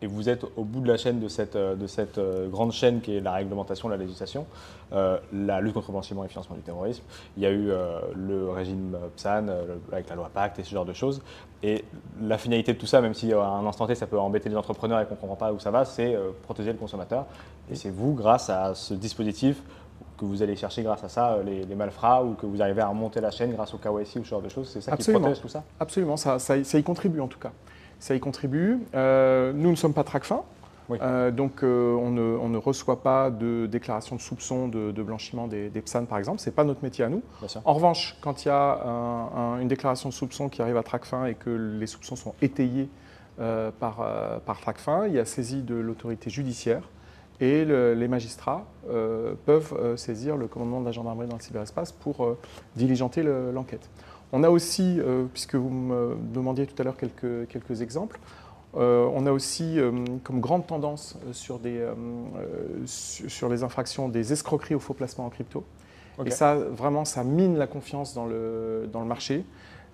et 0.02 0.06
vous 0.06 0.29
êtes 0.29 0.44
au 0.56 0.64
bout 0.64 0.81
de 0.81 0.88
la 0.88 0.97
chaîne 0.97 1.20
de 1.20 1.29
cette, 1.29 1.56
euh, 1.56 1.75
de 1.75 1.87
cette 1.87 2.19
euh, 2.19 2.49
grande 2.49 2.73
chaîne 2.73 3.00
qui 3.00 3.17
est 3.17 3.20
la 3.20 3.32
réglementation, 3.32 3.88
la 3.88 3.97
législation, 3.97 4.47
euh, 4.93 5.19
la 5.32 5.61
lutte 5.61 5.75
contre 5.75 5.88
le 5.88 5.93
blanchiment 5.93 6.23
et 6.23 6.26
le 6.26 6.31
financement 6.31 6.56
du 6.56 6.62
terrorisme. 6.62 7.02
Il 7.37 7.43
y 7.43 7.47
a 7.47 7.50
eu 7.50 7.70
le 8.14 8.50
régime 8.50 8.97
PSAN 9.17 9.47
avec 9.93 10.08
la 10.08 10.17
loi 10.17 10.31
Pacte 10.32 10.58
et 10.58 10.64
ce 10.64 10.70
genre 10.70 10.85
de 10.85 10.93
choses. 10.93 11.23
Et 11.62 11.85
la 12.20 12.38
finalité 12.38 12.73
de 12.73 12.79
tout 12.79 12.87
ça, 12.87 13.00
même 13.00 13.14
si 13.14 13.32
à 13.32 13.41
un 13.41 13.67
instant 13.67 13.87
T 13.87 13.94
ça 13.94 14.06
peut 14.06 14.19
embêter 14.19 14.49
les 14.49 14.56
entrepreneurs 14.56 15.00
et 15.00 15.06
qu'on 15.06 15.14
ne 15.14 15.20
comprend 15.20 15.37
pas 15.37 15.52
où 15.52 15.58
ça 15.58 15.70
va, 15.70 15.85
c'est 15.85 16.17
protéger 16.43 16.73
le 16.73 16.79
consommateur. 16.79 17.26
Et 17.70 17.75
c'est 17.75 17.91
vous, 17.91 18.14
grâce 18.14 18.50
à 18.50 18.75
ce 18.75 18.94
dispositif, 18.94 19.62
que 20.19 20.25
vous 20.25 20.43
allez 20.43 20.56
chercher 20.56 20.82
grâce 20.82 21.05
à 21.05 21.08
ça 21.08 21.38
les, 21.44 21.75
malfrats 21.75 22.25
ou 22.25 22.35
que 22.35 22.46
vous 22.46 22.61
arrivez 22.61 22.82
à 22.82 22.88
remonter 22.88 23.20
la 23.20 23.31
chaîne 23.31 23.53
grâce 23.53 23.73
au 23.75 23.79
KYC 23.79 24.17
ou 24.17 24.25
ce 24.25 24.31
genre 24.31 24.43
de 24.43 24.49
choses. 24.49 24.69
C'est 24.69 24.81
ça 24.81 24.96
qui 24.96 25.11
protège 25.11 25.41
tout 25.41 25.49
ça? 25.49 25.62
Absolument, 25.79 26.17
ça, 26.17 26.38
ça 26.38 26.56
y 26.56 26.82
contribue 26.82 27.20
en 27.20 27.29
tout 27.29 27.38
cas 27.38 27.53
ça 28.00 28.14
y 28.14 28.20
contribue. 28.20 28.79
Euh, 28.94 29.52
nous 29.55 29.70
ne 29.70 29.76
sommes 29.76 29.94
pas 29.94 30.02
TRACFIN, 30.02 30.43
euh, 30.91 31.31
donc 31.31 31.62
euh, 31.62 31.94
on, 31.94 32.11
ne, 32.11 32.56
reçoit 32.56 33.02
pas 33.02 33.31
de 33.31 33.67
déclaration 33.70 34.17
de 34.17 34.20
soupçon 34.20 34.67
de, 34.67 35.02
blanchiment 35.02 35.47
des, 35.47 35.69
des, 35.69 35.81
PSAN 35.81 36.06
par 36.06 36.19
exemple, 36.19 36.41
ce 36.41 36.50
n'est 36.50 36.55
pas 36.55 36.64
notre 36.64 36.82
métier 36.82 37.05
à 37.05 37.08
nous. 37.08 37.23
En 37.64 37.75
revanche, 37.75 38.17
quand 38.20 38.44
il 38.44 38.49
y 38.49 38.50
a 38.50 38.82
une 39.61 39.69
déclaration 39.69 40.08
de 40.08 40.14
soupçon 40.14 40.49
qui 40.49 40.62
arrive 40.62 40.76
à 40.76 40.82
TRACFIN 40.82 41.26
et 41.26 41.35
que 41.35 41.50
les 41.50 41.87
soupçons 41.87 42.17
sont 42.17 42.35
étayés 42.43 42.88
par, 43.37 44.05
par 44.44 44.61
TRACFIN, 44.61 45.06
il 45.06 45.14
y 45.14 45.19
a 45.19 45.25
saisie 45.25 45.62
de 45.62 45.76
l'autorité 45.76 46.29
judiciaire 46.31 46.82
et 47.41 47.64
les 47.64 48.08
magistrats 48.08 48.64
peuvent 49.46 49.96
saisir 49.96 50.37
le 50.37 50.49
commandement 50.49 50.81
de 50.81 50.87
la 50.87 50.93
gendarmerie 50.93 51.29
dans 51.29 51.37
le 51.37 51.43
cyberespace 51.43 51.93
pour 51.93 52.37
diligenter 52.75 53.23
l'enquête. 53.23 53.88
On 54.32 54.44
a 54.44 54.50
aussi, 54.50 55.00
euh, 55.00 55.25
puisque 55.32 55.56
vous 55.56 55.71
me 55.71 56.17
demandiez 56.32 56.67
tout 56.67 56.81
à 56.81 56.85
l'heure 56.85 56.97
quelques, 56.97 57.49
quelques 57.49 57.82
exemples, 57.82 58.19
euh, 58.77 59.09
on 59.12 59.27
a 59.27 59.32
aussi 59.32 59.81
euh, 59.81 59.91
comme 60.23 60.41
grande 60.41 60.67
tendance 60.67 61.19
sur, 61.32 61.59
des, 61.59 61.85
sur 62.87 63.49
les 63.49 63.65
infractions 63.65 64.09
des 64.09 64.32
escroqueries 64.32 64.77
au 64.77 64.79
faux 64.79 64.94
placement 64.94 65.27
en 65.27 65.31
crypto. 65.31 65.65
Et 66.25 66.31
ça, 66.31 66.55
vraiment, 66.55 67.06
ça 67.06 67.25
mine 67.25 67.56
la 67.56 67.67
confiance 67.67 68.15
dans 68.15 68.27
le, 68.27 68.88
dans 68.93 69.00
le 69.00 69.06
marché, 69.06 69.44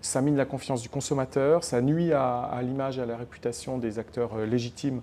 ça 0.00 0.21
mine 0.21 0.37
la 0.37 0.44
confiance 0.44 0.83
du 0.83 0.88
consommateur, 0.88 1.62
ça 1.62 1.81
nuit 1.81 2.12
à, 2.12 2.41
à 2.41 2.62
l'image 2.62 2.99
et 2.99 3.03
à 3.03 3.06
la 3.06 3.17
réputation 3.17 3.79
des 3.79 4.00
acteurs 4.00 4.37
légitimes 4.38 5.03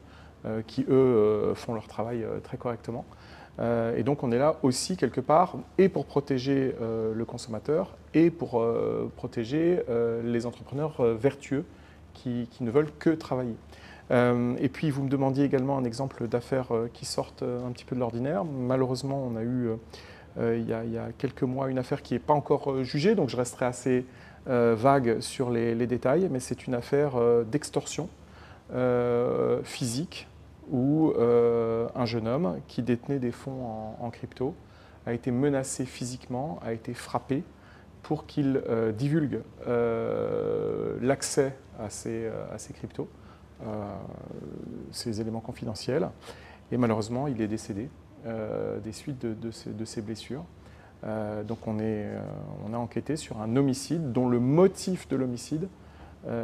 qui, 0.68 0.86
eux, 0.90 1.54
font 1.56 1.74
leur 1.74 1.88
travail 1.88 2.26
très 2.44 2.58
correctement. 2.58 3.06
Euh, 3.60 3.96
et 3.96 4.04
donc 4.04 4.24
on 4.24 4.32
est 4.32 4.40
là 4.40 4.58
aussi 4.64 4.98
quelque 4.98 5.22
part, 5.22 5.58
et 5.78 5.90
pour 5.90 6.06
protéger 6.06 6.76
euh, 6.82 7.14
le 7.14 7.26
consommateur, 7.26 7.96
et 8.14 8.32
pour 8.32 8.60
euh, 8.60 9.12
protéger 9.16 9.82
les 10.24 10.46
entrepreneurs 10.46 11.02
vertueux 11.16 11.66
qui, 12.14 12.48
ne 12.62 12.72
veulent 12.72 12.92
que 13.00 13.10
travailler. 13.10 13.56
et 14.12 14.70
puis 14.70 14.92
vous 14.92 15.04
me 15.04 15.10
demandiez 15.10 15.46
également 15.46 15.78
un 15.78 15.84
exemple 15.84 16.28
d'affaires 16.28 16.70
qui 16.94 17.06
sortent 17.06 17.44
un 17.44 17.72
petit 17.72 17.86
peu 17.86 17.96
de 17.96 18.00
l'ordinaire. 18.00 18.46
Malheureusement, 18.46 19.24
on 19.26 19.36
a 19.36 19.44
eu 19.44 19.70
il 20.40 20.68
y, 20.68 20.74
a, 20.74 21.12
quelques 21.18 21.44
mois 21.44 21.70
une 21.70 21.80
affaire 21.80 22.02
qui 22.02 22.14
n'est 22.14 22.20
pas 22.20 22.34
encore 22.34 22.84
jugée, 22.84 23.16
donc 23.16 23.30
je 23.30 23.38
resterai 23.38 23.66
assez 23.66 24.06
vague 24.46 25.20
sur 25.20 25.50
les, 25.50 25.74
les 25.74 25.88
détails, 25.88 26.28
mais 26.32 26.40
c'est 26.40 26.68
une 26.68 26.76
affaire 26.76 27.14
d'extorsion 27.46 28.10
physique 29.64 30.28
où 30.72 31.12
euh, 31.12 31.88
un 31.96 32.06
jeune 32.06 32.28
homme 32.28 32.60
qui 32.68 32.82
détenait 32.82 33.20
des 33.20 33.32
fonds 33.32 33.96
en, 34.00 34.10
crypto 34.10 34.56
a 35.06 35.14
été 35.14 35.32
menacé 35.32 35.86
physiquement, 35.86 36.60
a 36.64 36.74
été 36.74 36.94
frappé 36.94 37.44
pour 38.02 38.26
qu'il 38.26 38.62
euh, 38.70 38.92
divulgue 38.92 39.42
euh, 39.68 40.98
l'accès 41.02 41.56
à 41.80 41.90
ces, 41.90 42.30
cryptos, 42.74 43.10
ces 44.92 45.22
éléments 45.22 45.40
confidentiels. 45.40 46.10
Et 46.72 46.78
malheureusement, 46.78 47.28
il 47.28 47.42
est 47.42 47.48
décédé 47.48 47.90
des 48.26 48.92
suites 48.94 49.26
de, 49.26 49.52
ces, 49.86 50.02
blessures. 50.02 50.46
donc 51.46 51.68
on, 51.68 51.80
a 52.74 52.78
enquêté 52.78 53.16
sur 53.18 53.42
un 53.42 53.56
homicide 53.56 54.12
dont 54.12 54.30
le 54.30 54.40
motif 54.40 55.08
de 55.10 55.16
l'homicide 55.16 55.68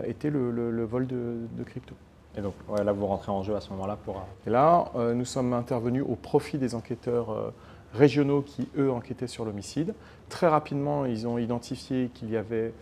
était 0.06 0.30
le, 0.30 0.84
vol 0.84 1.08
de 1.08 1.64
crypto. 1.64 1.96
Et 2.40 2.42
donc 2.42 2.54
là, 2.70 2.94
vous 2.94 3.06
rentrez 3.06 3.34
en 3.34 3.44
jeu 3.44 3.54
à 3.56 3.60
ce 3.60 3.70
moment-là 3.72 3.98
pour. 4.06 4.16
Euh, 4.18 4.48
Et 4.48 4.50
là, 4.50 4.86
euh, 4.96 5.14
nous 5.14 5.26
sommes 5.26 5.52
intervenus 5.52 6.06
au 6.08 6.16
profit 6.16 6.58
des 6.58 6.74
enquêteurs 6.74 7.32
euh, 7.32 7.54
régionaux 7.94 8.42
qui, 8.42 8.70
eux, 8.78 8.90
enquêtaient 8.90 9.28
sur 9.28 9.44
l'homicide. 9.44 9.94
Très 10.30 10.48
rapidement, 10.48 11.06
ils 11.06 11.28
ont 11.28 11.38
identifié 11.38 12.10
qu'il 12.14 12.30
y 12.32 12.38
avait 12.38 12.74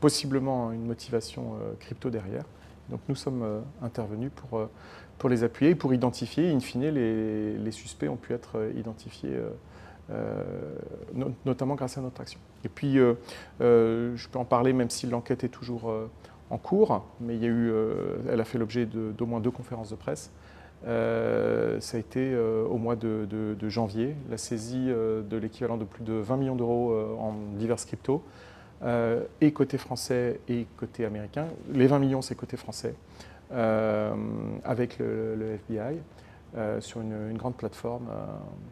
possiblement 0.00 0.72
une 0.72 0.86
motivation 0.86 1.56
crypto 1.80 2.08
derrière. 2.08 2.44
Donc 2.88 3.00
nous 3.10 3.14
sommes 3.14 3.44
intervenus 3.82 4.30
pour, 4.34 4.66
pour 5.18 5.28
les 5.28 5.44
appuyer, 5.44 5.74
pour 5.74 5.92
identifier. 5.92 6.50
In 6.50 6.60
fine, 6.60 6.88
les, 6.88 7.58
les 7.58 7.70
suspects 7.72 8.08
ont 8.08 8.16
pu 8.16 8.32
être 8.32 8.56
identifiés. 8.74 9.38
notamment 11.44 11.74
grâce 11.74 11.98
à 11.98 12.00
notre 12.00 12.22
action. 12.22 12.40
Et 12.64 12.70
puis, 12.70 12.94
je 12.94 14.28
peux 14.28 14.38
en 14.38 14.46
parler 14.46 14.72
même 14.72 14.88
si 14.88 15.06
l'enquête 15.06 15.44
est 15.44 15.50
toujours 15.50 15.92
en 16.50 16.58
cours, 16.58 17.04
mais 17.20 17.34
il 17.34 17.42
y 17.42 17.46
a 17.46 17.48
eu, 17.48 17.70
euh, 17.70 18.18
elle 18.30 18.40
a 18.40 18.44
fait 18.44 18.58
l'objet 18.58 18.86
d'au 18.86 19.26
moins 19.26 19.40
deux 19.40 19.50
conférences 19.50 19.90
de 19.90 19.96
presse. 19.96 20.30
ça 20.84 21.96
a 21.96 21.98
été 21.98 22.36
au 22.36 22.76
mois 22.76 22.96
de, 22.96 23.68
janvier, 23.68 24.14
la 24.30 24.38
saisie 24.38 24.86
de 24.86 25.36
l'équivalent 25.36 25.76
de 25.76 25.84
plus 25.84 26.04
de 26.04 26.12
20 26.12 26.36
millions 26.36 26.56
d'euros 26.56 26.94
en 27.18 27.34
diverses 27.56 27.84
cryptos, 27.84 28.22
et 29.40 29.52
côté 29.52 29.78
français 29.78 30.40
et 30.48 30.66
côté 30.76 31.04
américain. 31.04 31.46
Les 31.72 31.86
20 31.86 31.98
millions, 31.98 32.22
c'est 32.22 32.36
côté 32.36 32.56
français, 32.56 32.94
avec 33.50 34.98
le, 34.98 35.54
FBI, 35.54 35.98
sur 36.78 37.00
une, 37.00 37.36
grande 37.36 37.56
plateforme 37.56 38.06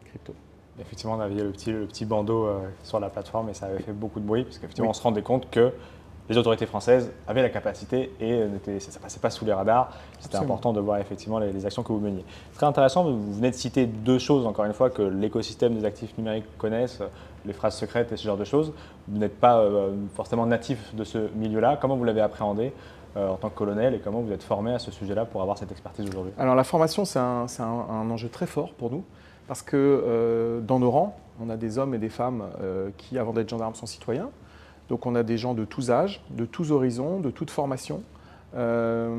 crypto. 0.05 0.33
Effectivement, 0.79 1.15
on 1.15 1.19
avait 1.19 1.35
le 1.35 1.51
petit, 1.51 1.71
le 1.71 1.85
petit 1.85 2.05
bandeau 2.05 2.49
sur 2.83 3.01
la 3.01 3.09
plateforme 3.09 3.49
et 3.49 3.53
ça 3.53 3.65
avait 3.65 3.81
fait 3.81 3.93
beaucoup 3.93 4.21
de 4.21 4.25
bruit, 4.25 4.43
parce 4.43 4.59
qu'effectivement, 4.59 4.91
on 4.91 4.93
se 4.93 5.01
rendait 5.01 5.23
compte 5.23 5.49
que 5.49 5.73
les 6.29 6.37
autorités 6.37 6.65
françaises 6.65 7.11
avaient 7.27 7.41
la 7.41 7.49
capacité 7.49 8.11
et 8.19 8.41
ça 8.79 8.91
ne 8.91 9.03
passait 9.03 9.19
pas 9.19 9.29
sous 9.29 9.45
les 9.45 9.53
radars. 9.53 9.91
C'était 10.19 10.37
important 10.37 10.73
de 10.73 10.79
voir 10.79 10.97
effectivement 10.97 11.39
les, 11.39 11.65
actions 11.65 11.83
que 11.83 11.93
vous 11.93 11.99
meniez. 11.99 12.25
Très 12.55 12.65
intéressant, 12.65 13.03
vous 13.03 13.33
venez 13.33 13.51
de 13.51 13.55
citer 13.55 13.85
deux 13.85 14.17
choses, 14.19 14.45
encore 14.45 14.65
une 14.65 14.73
fois, 14.73 14.89
que 14.89 15.01
l'écosystème 15.01 15.75
des 15.75 15.85
actifs 15.85 16.17
numériques 16.17 16.45
connaissent, 16.57 17.01
les 17.45 17.53
phrases 17.53 17.75
secrètes 17.75 18.11
et 18.11 18.17
ce 18.17 18.23
genre 18.23 18.37
de 18.37 18.43
choses. 18.43 18.73
Vous 19.07 19.19
n'êtes 19.19 19.39
pas 19.39 19.59
euh, 19.59 19.93
forcément 20.15 20.45
natif 20.45 20.95
de 20.95 21.03
ce 21.03 21.29
milieu-là. 21.35 21.77
Comment 21.79 21.95
vous 21.95 22.03
l'avez 22.03 22.21
appréhendé 22.21 22.73
euh, 23.17 23.29
en 23.29 23.35
tant 23.35 23.49
que 23.49 23.55
colonel 23.55 23.93
et 23.93 23.99
comment 23.99 24.21
vous 24.21 24.31
êtes 24.31 24.43
formé 24.43 24.73
à 24.73 24.79
ce 24.79 24.91
sujet-là 24.91 25.25
pour 25.25 25.41
avoir 25.41 25.57
cette 25.57 25.71
expertise 25.71 26.07
aujourd'hui? 26.09 26.33
Alors 26.39 26.55
la 26.55 26.63
formation, 26.63 27.05
c'est 27.05 27.19
un, 27.19 27.47
enjeu 27.89 28.29
très 28.29 28.47
fort 28.47 28.73
pour 28.73 28.89
nous 28.89 29.03
parce 29.47 29.61
que 29.61 29.75
euh, 29.77 30.59
dans 30.61 30.79
nos 30.79 30.89
rangs, 30.89 31.15
on 31.39 31.49
a 31.49 31.57
des 31.57 31.77
hommes 31.77 31.93
et 31.93 31.99
des 31.99 32.09
femmes 32.09 32.45
qui, 32.97 33.19
avant 33.19 33.33
d'être 33.33 33.49
gendarmes, 33.49 33.75
sont 33.75 33.85
citoyens. 33.85 34.29
Donc 34.89 35.05
on 35.05 35.15
a 35.15 35.23
des 35.23 35.37
gens 35.37 35.53
de 35.53 35.65
tous 35.65 35.91
âges, 35.91 36.21
de 36.29 36.45
tous 36.45 36.71
horizons, 36.71 37.19
de 37.19 37.31
toutes 37.31 37.51
formations. 37.51 38.03
Euh, 38.55 39.09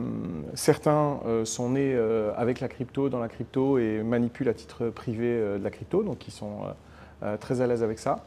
certains 0.54 1.20
euh, 1.26 1.44
sont 1.44 1.70
nés 1.70 1.92
euh, 1.94 2.32
avec 2.37 2.61
la 2.61 2.68
crypto, 2.68 3.11
dans 3.11 3.18
la 3.18 3.28
crypto 3.28 3.76
et 3.78 4.02
manipulent 4.02 4.49
à 4.49 4.54
titre 4.54 4.88
privé 4.88 5.28
de 5.28 5.62
la 5.62 5.70
crypto, 5.70 6.02
donc 6.02 6.26
ils 6.26 6.32
sont 6.32 6.61
très 7.40 7.61
à 7.61 7.66
l'aise 7.66 7.82
avec 7.82 7.99
ça. 7.99 8.25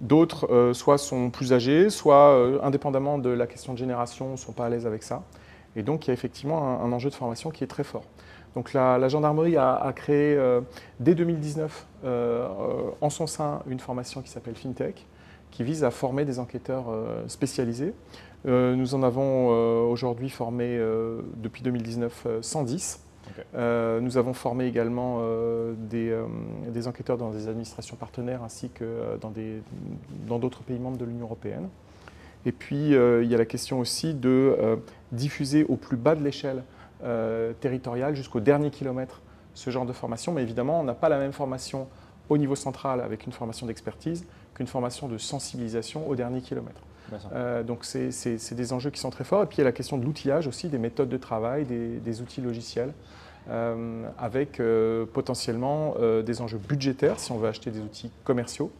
D'autres, 0.00 0.72
soit 0.72 0.98
sont 0.98 1.30
plus 1.30 1.52
âgés, 1.52 1.88
soit 1.88 2.34
indépendamment 2.62 3.18
de 3.18 3.30
la 3.30 3.46
question 3.46 3.72
de 3.72 3.78
génération, 3.78 4.32
ne 4.32 4.36
sont 4.36 4.52
pas 4.52 4.66
à 4.66 4.68
l'aise 4.68 4.84
avec 4.84 5.04
ça. 5.04 5.22
Et 5.76 5.82
donc 5.82 6.06
il 6.06 6.08
y 6.08 6.10
a 6.10 6.14
effectivement 6.14 6.82
un, 6.82 6.92
enjeu 6.92 7.08
de 7.08 7.14
formation 7.14 7.50
qui 7.50 7.62
est 7.62 7.68
très 7.68 7.84
fort. 7.84 8.02
Donc 8.56 8.72
la, 8.72 9.08
gendarmerie 9.08 9.56
a, 9.56 9.74
a 9.74 9.92
créé 9.92 10.36
dès 10.98 11.14
2019 11.14 11.86
en 13.00 13.10
son 13.10 13.28
sein 13.28 13.62
une 13.68 13.78
formation 13.78 14.22
qui 14.22 14.28
s'appelle 14.28 14.56
FinTech, 14.56 15.06
qui 15.52 15.62
vise 15.62 15.84
à 15.84 15.92
former 15.92 16.24
des 16.24 16.40
enquêteurs 16.40 16.86
euh, 16.88 17.22
spécialisés. 17.28 17.94
Euh, 18.46 18.74
nous 18.74 18.96
en 18.96 19.04
avons 19.04 19.50
euh, 19.52 19.82
aujourd'hui 19.82 20.30
formé 20.30 20.80
depuis 21.36 21.62
2019 21.62 22.26
110. 22.40 23.04
nous 23.54 24.16
avons 24.16 24.32
formé 24.32 24.66
également 24.66 25.20
des, 25.76 26.88
enquêteurs 26.88 27.18
dans 27.18 27.30
des 27.30 27.46
administrations 27.46 27.94
partenaires 27.94 28.42
ainsi 28.42 28.70
que 28.70 29.18
dans 30.26 30.38
d'autres 30.38 30.62
pays 30.62 30.80
membres 30.80 30.98
de 30.98 31.04
l'Union 31.04 31.26
européenne. 31.26 31.68
Et 32.44 32.50
puis, 32.50 32.90
il 32.90 33.30
y 33.30 33.34
a 33.34 33.38
la 33.38 33.44
question 33.44 33.78
aussi 33.78 34.14
de 34.14 34.80
diffuser 35.12 35.64
au 35.68 35.76
plus 35.76 35.96
bas 35.96 36.16
de 36.16 36.24
l'échelle 36.24 36.64
territoriale 37.60 38.16
jusqu'au 38.16 38.40
dernier 38.40 38.70
kilomètre 38.70 39.20
ce 39.54 39.70
genre 39.70 39.86
de 39.86 39.92
formation. 39.92 40.32
Mais 40.32 40.42
évidemment, 40.42 40.80
on 40.80 40.84
n'a 40.84 40.94
pas 40.94 41.08
la 41.08 41.18
même 41.18 41.32
formation 41.32 41.86
au 42.28 42.38
niveau 42.38 42.56
central 42.56 43.00
avec 43.00 43.26
une 43.26 43.32
formation 43.32 43.66
d'expertise 43.66 44.24
qu'une 44.54 44.66
formation 44.66 45.08
de 45.08 45.18
sensibilisation 45.18 46.08
au 46.08 46.14
dernier 46.14 46.40
kilomètre. 46.40 46.80
Euh, 47.32 47.62
donc 47.62 47.84
c'est 47.84 48.54
des 48.54 48.72
enjeux 48.72 48.90
qui 48.90 49.00
sont 49.00 49.10
très 49.10 49.24
forts. 49.24 49.42
Et 49.42 49.46
puis 49.46 49.56
il 49.56 49.60
y 49.60 49.62
a 49.62 49.64
la 49.64 49.72
question 49.72 49.98
de 49.98 50.04
l'outillage 50.04 50.46
aussi, 50.46 50.68
des 50.68 50.78
méthodes 50.78 51.08
de 51.08 51.16
travail, 51.16 51.64
des, 51.64 52.20
outils 52.20 52.40
logiciels, 52.40 52.92
euh, 53.48 54.04
avec 54.18 54.60
euh, 54.60 55.04
potentiellement 55.12 55.94
des 56.24 56.40
enjeux 56.40 56.58
budgétaires 56.58 57.18
si 57.18 57.32
on 57.32 57.38
veut 57.38 57.48
acheter 57.48 57.70
des 57.70 57.80
outils 57.80 58.10
commerciaux, 58.24 58.70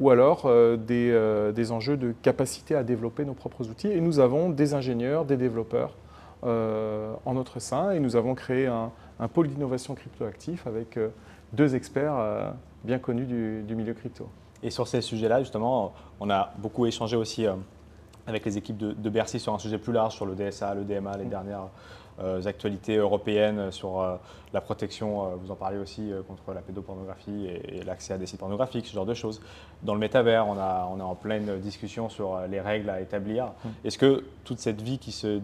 ou 0.00 0.10
alors 0.10 0.50
des, 0.78 1.72
enjeux 1.72 1.96
de 1.96 2.14
capacité 2.22 2.74
à 2.74 2.82
développer 2.82 3.24
nos 3.24 3.34
propres 3.34 3.68
outils. 3.68 3.88
Et 3.88 4.00
nous 4.00 4.18
avons 4.20 4.50
des 4.50 4.74
ingénieurs, 4.74 5.24
des 5.24 5.36
développeurs 5.36 5.96
en 6.42 7.34
notre 7.34 7.60
sein, 7.60 7.92
et 7.92 8.00
nous 8.00 8.16
avons 8.16 8.34
créé 8.34 8.66
un, 8.66 8.90
pôle 9.32 9.48
d'innovation 9.48 9.94
cryptoactif 9.94 10.66
avec 10.66 10.98
deux 11.52 11.76
experts 11.76 12.54
bien 12.84 12.98
connus 12.98 13.26
du 13.26 13.74
milieu 13.76 13.94
crypto. 13.94 14.28
Et 14.62 14.70
sur 14.70 14.86
ces 14.86 15.00
sujets-là, 15.00 15.40
justement, 15.40 15.92
on 16.20 16.30
a 16.30 16.52
beaucoup 16.58 16.86
échangé 16.86 17.16
aussi 17.16 17.46
euh, 17.46 17.54
avec 18.26 18.44
les 18.44 18.56
équipes 18.56 18.78
de, 18.78 19.10
Bercy 19.10 19.40
sur 19.40 19.52
un 19.52 19.58
sujet 19.58 19.78
plus 19.78 19.92
large, 19.92 20.14
sur 20.14 20.26
le 20.26 20.34
DSA, 20.34 20.74
le 20.74 20.84
DMA, 20.84 21.16
les 21.16 21.24
mm. 21.24 21.28
dernières 21.28 21.68
euh, 22.20 22.44
actualités 22.46 22.96
européennes 22.96 23.72
sur 23.72 24.00
euh, 24.00 24.16
la 24.52 24.60
protection, 24.60 25.36
vous 25.42 25.50
en 25.50 25.56
parlez 25.56 25.78
aussi, 25.78 26.12
contre 26.28 26.52
la 26.52 26.60
pédopornographie 26.60 27.46
et, 27.46 27.82
l'accès 27.84 28.12
à 28.12 28.18
des 28.18 28.26
sites 28.26 28.38
pornographiques, 28.38 28.86
ce 28.86 28.94
genre 28.94 29.06
de 29.06 29.14
choses. 29.14 29.40
Dans 29.82 29.94
le 29.94 30.00
métavers, 30.00 30.46
on, 30.46 30.58
a, 30.58 30.88
on 30.92 30.98
est 30.98 31.02
en 31.02 31.14
pleine 31.14 31.58
discussion 31.58 32.08
sur 32.08 32.38
les 32.48 32.60
règles 32.60 32.90
à 32.90 33.00
établir. 33.00 33.46
Mm. 33.46 33.68
Est-ce 33.84 33.98
que 33.98 34.24
toute 34.44 34.60
cette 34.60 34.80
vie 34.80 34.98
qui 34.98 35.10
se, 35.10 35.40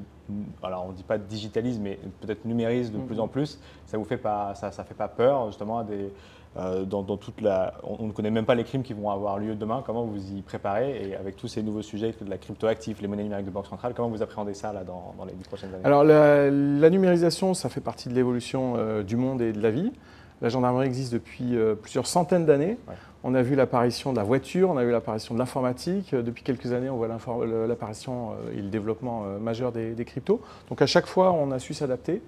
alors 0.63 0.85
on 0.87 0.91
ne 0.91 0.95
dit 0.95 1.03
pas 1.03 1.19
digitalise, 1.19 1.81
mais 1.81 1.99
peut-être 2.21 2.45
numérise 2.45 2.93
de 2.93 2.99
mm. 2.99 3.07
plus 3.07 3.19
en 3.19 3.27
plus, 3.27 3.59
ça 3.87 3.99
vous 3.99 4.05
fait 4.05 4.19
pas, 4.19 4.55
ça, 4.55 4.71
ça 4.71 4.85
fait 4.85 4.95
pas 4.95 5.09
peur 5.09 5.47
justement 5.49 5.79
à 5.79 5.85
des 5.85 6.13
euh, 6.57 6.85
dans, 6.85 7.05
toute 7.17 7.41
la, 7.41 7.75
on 7.83 8.07
ne 8.07 8.13
connaît 8.13 8.31
même 8.31 8.47
pas 8.47 8.55
les 8.55 8.65
crimes 8.65 8.83
qui 8.83 8.93
vont 8.93 9.11
avoir 9.11 9.39
lieu 9.39 9.55
demain. 9.55 9.83
Comment 9.85 10.05
vous 10.05 10.33
y 10.33 10.43
préparez 10.43 11.09
Et 11.09 11.17
avec 11.17 11.37
tous 11.37 11.47
ces 11.47 11.63
nouveaux 11.63 11.83
sujets 11.83 12.15
de 12.21 12.29
la 12.29 12.39
cryptoactive, 12.39 13.01
les 13.01 13.09
monnaies 13.09 13.23
numériques 13.23 13.47
de 13.47 13.51
banque 13.51 13.67
centrale, 13.67 13.93
comment 13.95 14.09
vous 14.09 14.23
appréhendez 14.23 14.55
ça 14.55 14.73
là, 14.73 14.83
dans, 14.83 15.15
les 15.27 15.33
prochaines 15.45 15.75
années? 15.75 15.85
Alors 15.85 16.05
la, 16.05 16.91
numérisation, 16.91 17.55
ça 17.55 17.69
fait 17.69 17.81
partie 17.81 18.09
de 18.09 18.15
l'évolution 18.15 18.75
euh, 18.77 19.03
du 19.03 19.17
monde 19.17 19.43
et 19.43 19.53
de 19.53 19.61
la 19.61 19.71
vie. 19.71 19.93
La 20.41 20.49
gendarmerie 20.49 20.87
existe 20.87 21.13
depuis 21.13 21.57
euh, 21.57 21.75
plusieurs 21.75 22.07
centaines 22.07 22.47
d'années. 22.47 22.79
On 23.25 23.35
a 23.35 23.43
vu 23.43 23.57
l'apparition 23.57 24.13
de 24.13 24.17
la 24.17 24.23
voiture, 24.23 24.71
on 24.71 24.77
a 24.77 24.85
vu 24.85 24.93
l'apparition 24.93 25.35
de 25.35 25.41
l'informatique. 25.41 26.15
Depuis 26.15 26.45
quelques 26.45 26.73
années, 26.73 26.89
on 26.89 26.97
voit 26.97 27.09
l'apparition 27.09 28.31
et 28.53 28.63
le 28.63 28.69
développement 28.69 29.25
majeur 29.41 29.73
des, 29.73 29.93
des, 29.95 30.05
cryptos. 30.05 30.41
Donc 30.69 30.81
à 30.83 30.87
chaque 30.87 31.07
fois, 31.07 31.33
on 31.33 31.51
a 31.51 31.59
su 31.59 31.75
s'adapter. 31.75 32.23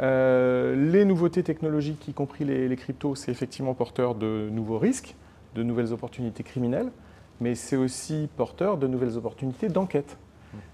Euh, 0.00 0.74
les 0.90 1.04
nouveautés 1.04 1.42
technologiques, 1.42 2.08
y 2.08 2.12
compris 2.12 2.44
les, 2.44 2.76
cryptos, 2.76 3.14
c'est 3.14 3.30
effectivement 3.30 3.74
porteur 3.74 4.14
de 4.14 4.48
nouveaux 4.50 4.78
risques, 4.78 5.14
de 5.54 5.62
nouvelles 5.62 5.92
opportunités 5.92 6.42
criminelles, 6.42 6.90
mais 7.40 7.54
c'est 7.54 7.76
aussi 7.76 8.28
porteur 8.36 8.76
de 8.76 8.86
nouvelles 8.86 9.16
opportunités 9.16 9.68
d'enquête. 9.68 10.16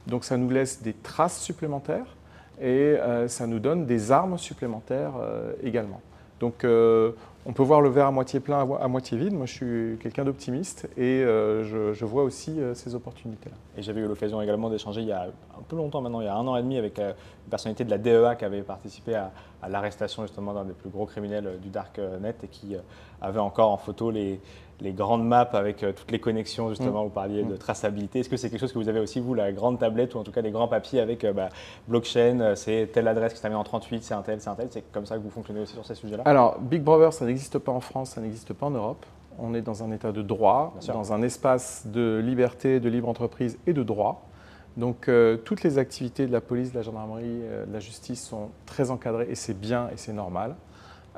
Donc 0.07 0.25
ça 0.25 0.37
nous 0.37 0.51
laisse 0.51 0.83
des 0.83 0.93
traces 0.93 1.41
supplémentaires 1.41 2.17
et 2.61 2.65
euh, 2.65 3.29
ça 3.29 3.47
nous 3.47 3.59
donne 3.59 3.87
des 3.87 4.13
armes 4.13 4.37
supplémentaires 4.37 5.13
euh, 5.21 5.53
également. 5.63 6.01
Donc 6.41 6.65
on 7.47 7.53
peut 7.53 7.63
voir 7.63 7.81
le 7.81 7.89
verre 7.89 8.07
à 8.07 8.11
moitié 8.11 8.39
plein, 8.39 8.61
à 8.61 8.89
moitié 8.89 9.17
vide. 9.17 9.33
Moi, 9.33 9.47
je 9.47 9.53
suis 9.53 9.99
quelqu'un 10.03 10.25
d'optimiste 10.25 10.89
et 10.99 11.23
euh, 11.23 11.95
je, 11.95 12.05
vois 12.05 12.23
aussi 12.23 12.61
euh, 12.61 12.75
ces 12.75 12.95
opportunités-là. 12.95 13.57
Et 13.79 13.83
j'avais 13.83 14.03
eu 14.03 14.07
l'occasion 14.07 14.43
également 14.43 14.69
d'échanger 14.69 15.01
il 15.01 15.09
y 15.09 15.13
a 15.13 15.23
un 15.23 15.63
peu 15.67 15.77
longtemps 15.77 16.03
maintenant, 16.03 16.21
il 16.21 16.27
y 16.27 16.29
a 16.29 16.35
un 16.35 16.47
an 16.47 16.57
et 16.57 16.63
demi, 16.63 16.77
avec 16.77 16.99
euh, 16.99 17.13
une 17.47 17.51
personnalité 17.51 17.85
de 17.85 17.91
la 17.91 17.99
DEA 17.99 18.37
qui 18.39 18.45
avait 18.45 18.63
participé 18.63 19.15
à, 19.15 19.33
l'arrestation 19.69 20.23
justement 20.23 20.55
d'un 20.55 20.65
des 20.65 20.73
plus 20.73 20.89
gros 20.89 21.05
criminels 21.05 21.59
du 21.63 21.69
darknet 21.69 22.35
et 22.43 22.49
qui 22.49 22.75
avait 23.21 23.41
encore 23.41 23.71
en 23.71 23.77
photo 23.77 24.11
les, 24.11 24.41
les 24.81 24.93
grandes 24.93 25.27
maps 25.27 25.51
avec 25.53 25.85
toutes 25.95 26.11
les 26.11 26.19
connexions, 26.19 26.71
justement, 26.71 27.03
mm. 27.03 27.05
vous 27.05 27.11
parliez 27.11 27.43
de 27.43 27.53
mm. 27.53 27.59
traçabilité. 27.59 28.21
Est-ce 28.21 28.31
que 28.31 28.39
c'est 28.39 28.49
quelque 28.49 28.61
chose 28.61 28.73
que 28.73 28.79
vous 28.79 28.89
avez 28.89 29.01
aussi, 29.01 29.21
vous, 29.21 29.35
la 29.35 29.53
grande 29.53 29.79
tablette 29.79 30.15
ou 30.15 30.19
en 30.19 30.25
tout 30.25 30.33
cas 30.33 30.41
les 30.41 30.51
grands 30.51 30.67
papiers 30.67 31.01
avec 31.01 31.27
bah, 31.27 31.51
blockchain, 31.89 32.55
c'est 32.57 32.89
telle 32.91 33.07
adresse 33.07 33.35
qui 33.35 33.41
termine 33.43 33.59
en 33.59 33.65
38, 33.65 34.03
c'est 34.03 34.15
un 34.15 34.23
tel, 34.23 34.41
c'est 34.41 34.49
un 34.49 34.55
tel 34.55 34.69
C'est 34.71 34.91
comme 34.93 35.05
ça 35.05 35.17
que 35.17 35.23
vous 35.23 35.31
fonctionnez 35.31 35.61
aussi 35.61 35.75
sur 35.75 35.85
ces 35.85 35.95
sujets-là? 35.95 36.23
Alors, 36.25 36.59
Big 36.59 36.83
Brother, 36.83 37.13
ça 37.13 37.27
n'existe 37.27 37.40
pas 37.59 37.73
en 37.73 37.81
France, 37.81 38.11
ça 38.11 38.21
n'existe 38.21 38.53
pas 38.53 38.67
en 38.67 38.71
Europe. 38.71 39.05
On 39.39 39.55
est 39.55 39.63
dans 39.63 39.83
un 39.83 39.91
état 39.93 40.13
de 40.13 40.23
droit, 40.23 40.75
dans 40.87 41.13
un 41.13 41.23
espace 41.23 41.87
de 41.87 42.21
liberté, 42.23 42.81
de 42.81 42.89
libre 42.89 43.09
entreprise 43.09 43.59
et 43.67 43.73
de 43.73 43.83
droit. 43.83 44.27
Donc 44.77 45.11
toutes 45.45 45.63
les 45.63 45.79
activités 45.79 46.27
de 46.27 46.33
la 46.33 46.41
police, 46.41 46.73
de 46.73 46.77
la 46.77 46.83
gendarmerie, 46.83 47.41
de 47.67 47.73
la 47.73 47.81
justice 47.81 48.23
sont 48.23 48.51
très 48.67 48.91
encadrées 48.91 49.29
et 49.31 49.35
c'est 49.35 49.59
bien 49.59 49.89
et 49.93 49.97
c'est 49.97 50.13
normal. 50.13 50.57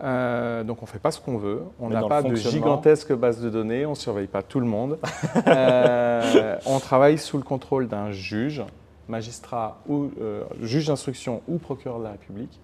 Euh, 0.02 0.64
donc 0.64 0.78
on 0.82 0.86
ne 0.86 0.90
fait 0.90 0.98
pas 0.98 1.10
ce 1.10 1.20
qu'on 1.20 1.36
veut, 1.36 1.62
on 1.78 1.90
n'a 1.90 2.02
pas 2.02 2.22
de 2.22 2.34
gigantesque 2.34 3.12
base 3.12 3.40
de 3.40 3.50
données, 3.50 3.84
on 3.84 3.90
ne 3.90 3.96
surveille 3.96 4.26
pas 4.26 4.42
tout 4.42 4.60
le 4.60 4.66
monde. 4.66 4.98
Euh, 5.46 6.56
on 6.66 6.78
travaille 6.78 7.18
sous 7.18 7.36
le 7.36 7.42
contrôle 7.42 7.88
d'un 7.88 8.10
juge, 8.10 8.62
magistrat 9.08 9.80
ou 9.88 10.10
juge 10.60 10.86
d'instruction 10.86 11.42
ou 11.48 11.58
procureur 11.58 11.98
de 11.98 12.04
la 12.04 12.10
République 12.12 12.60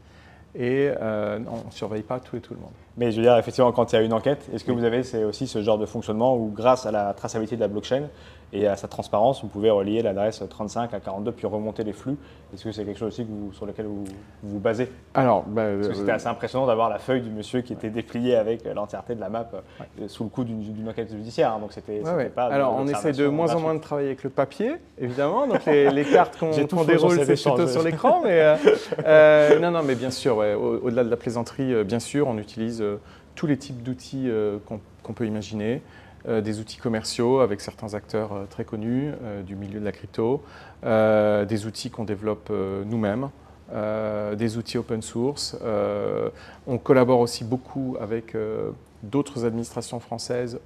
et 0.55 0.91
on 1.01 1.67
ne 1.67 1.71
surveille 1.71 2.03
pas 2.03 2.21
tout 2.21 2.37
et 2.37 2.41
tout 2.41 2.55
le 2.55 2.61
monde. 2.61 2.73
Mais 2.99 3.13
je 3.13 3.17
veux 3.17 3.23
dire, 3.23 3.37
effectivement, 3.39 3.71
quand 3.73 3.93
il 3.93 3.97
y 3.97 3.99
a 3.99 4.03
une 4.03 4.13
enquête, 4.13 4.49
est-ce 4.53 4.65
que 4.65 4.73
vous 4.73 4.85
avez 4.85 5.03
c'est 5.05 5.23
aussi 5.25 5.47
ce 5.47 5.63
genre 5.63 5.79
de 5.79 5.87
fonctionnement 5.87 6.37
où, 6.37 6.51
grâce 6.55 6.85
à 6.85 6.91
la 6.91 7.15
traçabilité 7.15 7.55
de 7.57 7.61
la 7.61 7.69
blockchain 7.69 8.09
et 8.53 8.67
à 8.67 8.77
sa 8.77 8.89
transparence, 8.89 9.43
vous 9.43 9.49
pouvez 9.49 9.69
relier 9.71 10.01
l'adresse 10.03 10.43
35 10.49 10.95
à 10.95 11.01
42 11.01 11.33
puis 11.33 11.47
remonter 11.47 11.85
les 11.85 11.93
flux? 11.93 12.17
Est-ce 12.55 12.65
que 12.65 12.73
c'est 12.73 12.85
quelque 12.87 12.99
chose 12.99 13.09
aussi 13.09 13.27
sur 13.53 13.67
lequel 13.67 13.85
vous 13.85 14.05
vous, 14.43 14.59
basez? 14.59 14.91
Alors, 15.13 15.43
bah, 15.47 15.65
Parce 15.77 15.89
que 15.89 15.95
c'était 15.95 16.13
euh, 16.13 16.15
assez 16.15 16.29
impressionnant 16.29 16.67
d'avoir 16.67 16.89
la 16.89 16.99
feuille 16.99 17.21
du 17.21 17.29
monsieur 17.29 17.61
qui 17.61 17.75
était 17.75 17.91
dépliée 17.91 18.37
avec 18.37 18.65
l'entièreté 18.75 19.15
de 19.15 19.21
la 19.21 19.29
map 19.29 19.47
euh, 19.53 20.09
sous 20.09 20.25
le 20.25 20.31
coup 20.31 20.45
d'une 20.45 20.89
enquête 20.89 21.11
judiciaire. 21.13 21.53
hein. 21.53 21.59
donc 21.61 21.73
c'était 21.75 22.01
Ouais, 22.03 22.15
ouais. 22.15 22.29
pas. 22.31 22.47
Alors, 22.47 22.75
on 22.75 22.89
essaie 22.89 23.13
de 23.13 23.27
moins 23.27 23.55
en 23.55 23.61
moins 23.61 23.75
de 23.75 23.81
travailler 23.81 24.09
avec 24.09 24.25
le 24.25 24.31
papier, 24.31 24.73
évidemment. 24.99 25.47
Donc, 25.47 25.67
les, 25.67 25.91
les 25.91 26.05
cartes 26.07 26.39
qu'on 26.39 26.51
déroule, 26.85 27.17
ces 27.23 27.37
c'est 27.37 27.51
plutôt 27.51 27.69
sur 27.69 27.83
l'écran. 27.83 28.23
Mais 28.25 28.41
euh, 28.41 28.57
euh, 29.05 29.59
non, 29.61 29.71
non, 29.71 29.83
mais 29.85 29.95
bien 29.95 30.11
sûr, 30.11 30.39
au- 30.39 30.79
au-delà 30.87 31.05
de 31.05 31.11
la 31.11 31.17
plaisanterie, 31.19 31.75
euh, 31.75 31.85
bien 31.85 31.99
sûr, 32.01 32.27
on 32.29 32.39
utilise 32.39 32.81
euh, 32.81 32.88
tous 33.35 33.47
les 33.47 33.57
types 33.57 33.83
d'outils 33.83 34.29
euh, 34.29 34.59
qu'on 35.03 35.13
peut 35.13 35.27
imaginer. 35.27 35.83
Euh, 36.27 36.41
des 36.41 36.59
outils 36.59 36.79
commerciaux 36.79 37.39
avec 37.39 37.61
certains 37.61 37.95
acteurs 37.95 38.33
euh, 38.33 38.45
très 38.51 38.65
connus 38.65 39.13
euh, 39.23 39.43
du 39.43 39.55
milieu 39.55 39.79
de 39.79 39.85
la 39.85 39.93
crypto, 39.93 40.43
euh, 40.83 41.45
des 41.45 41.65
outils 41.65 41.91
qu'on 41.91 42.03
développe 42.03 42.49
euh, 42.51 42.83
nous-mêmes, 42.85 43.31
euh, 43.73 44.35
des 44.35 44.57
outils 44.57 44.79
open 44.79 45.01
source. 45.01 45.57
Euh, 45.63 46.29
on 46.67 46.77
collabore 46.77 47.21
aussi 47.21 47.45
beaucoup 47.45 47.97
avec 48.01 48.35
euh, 48.35 48.73
d'autres 49.05 49.45
administrations 49.45 50.01
françaises 50.01 50.59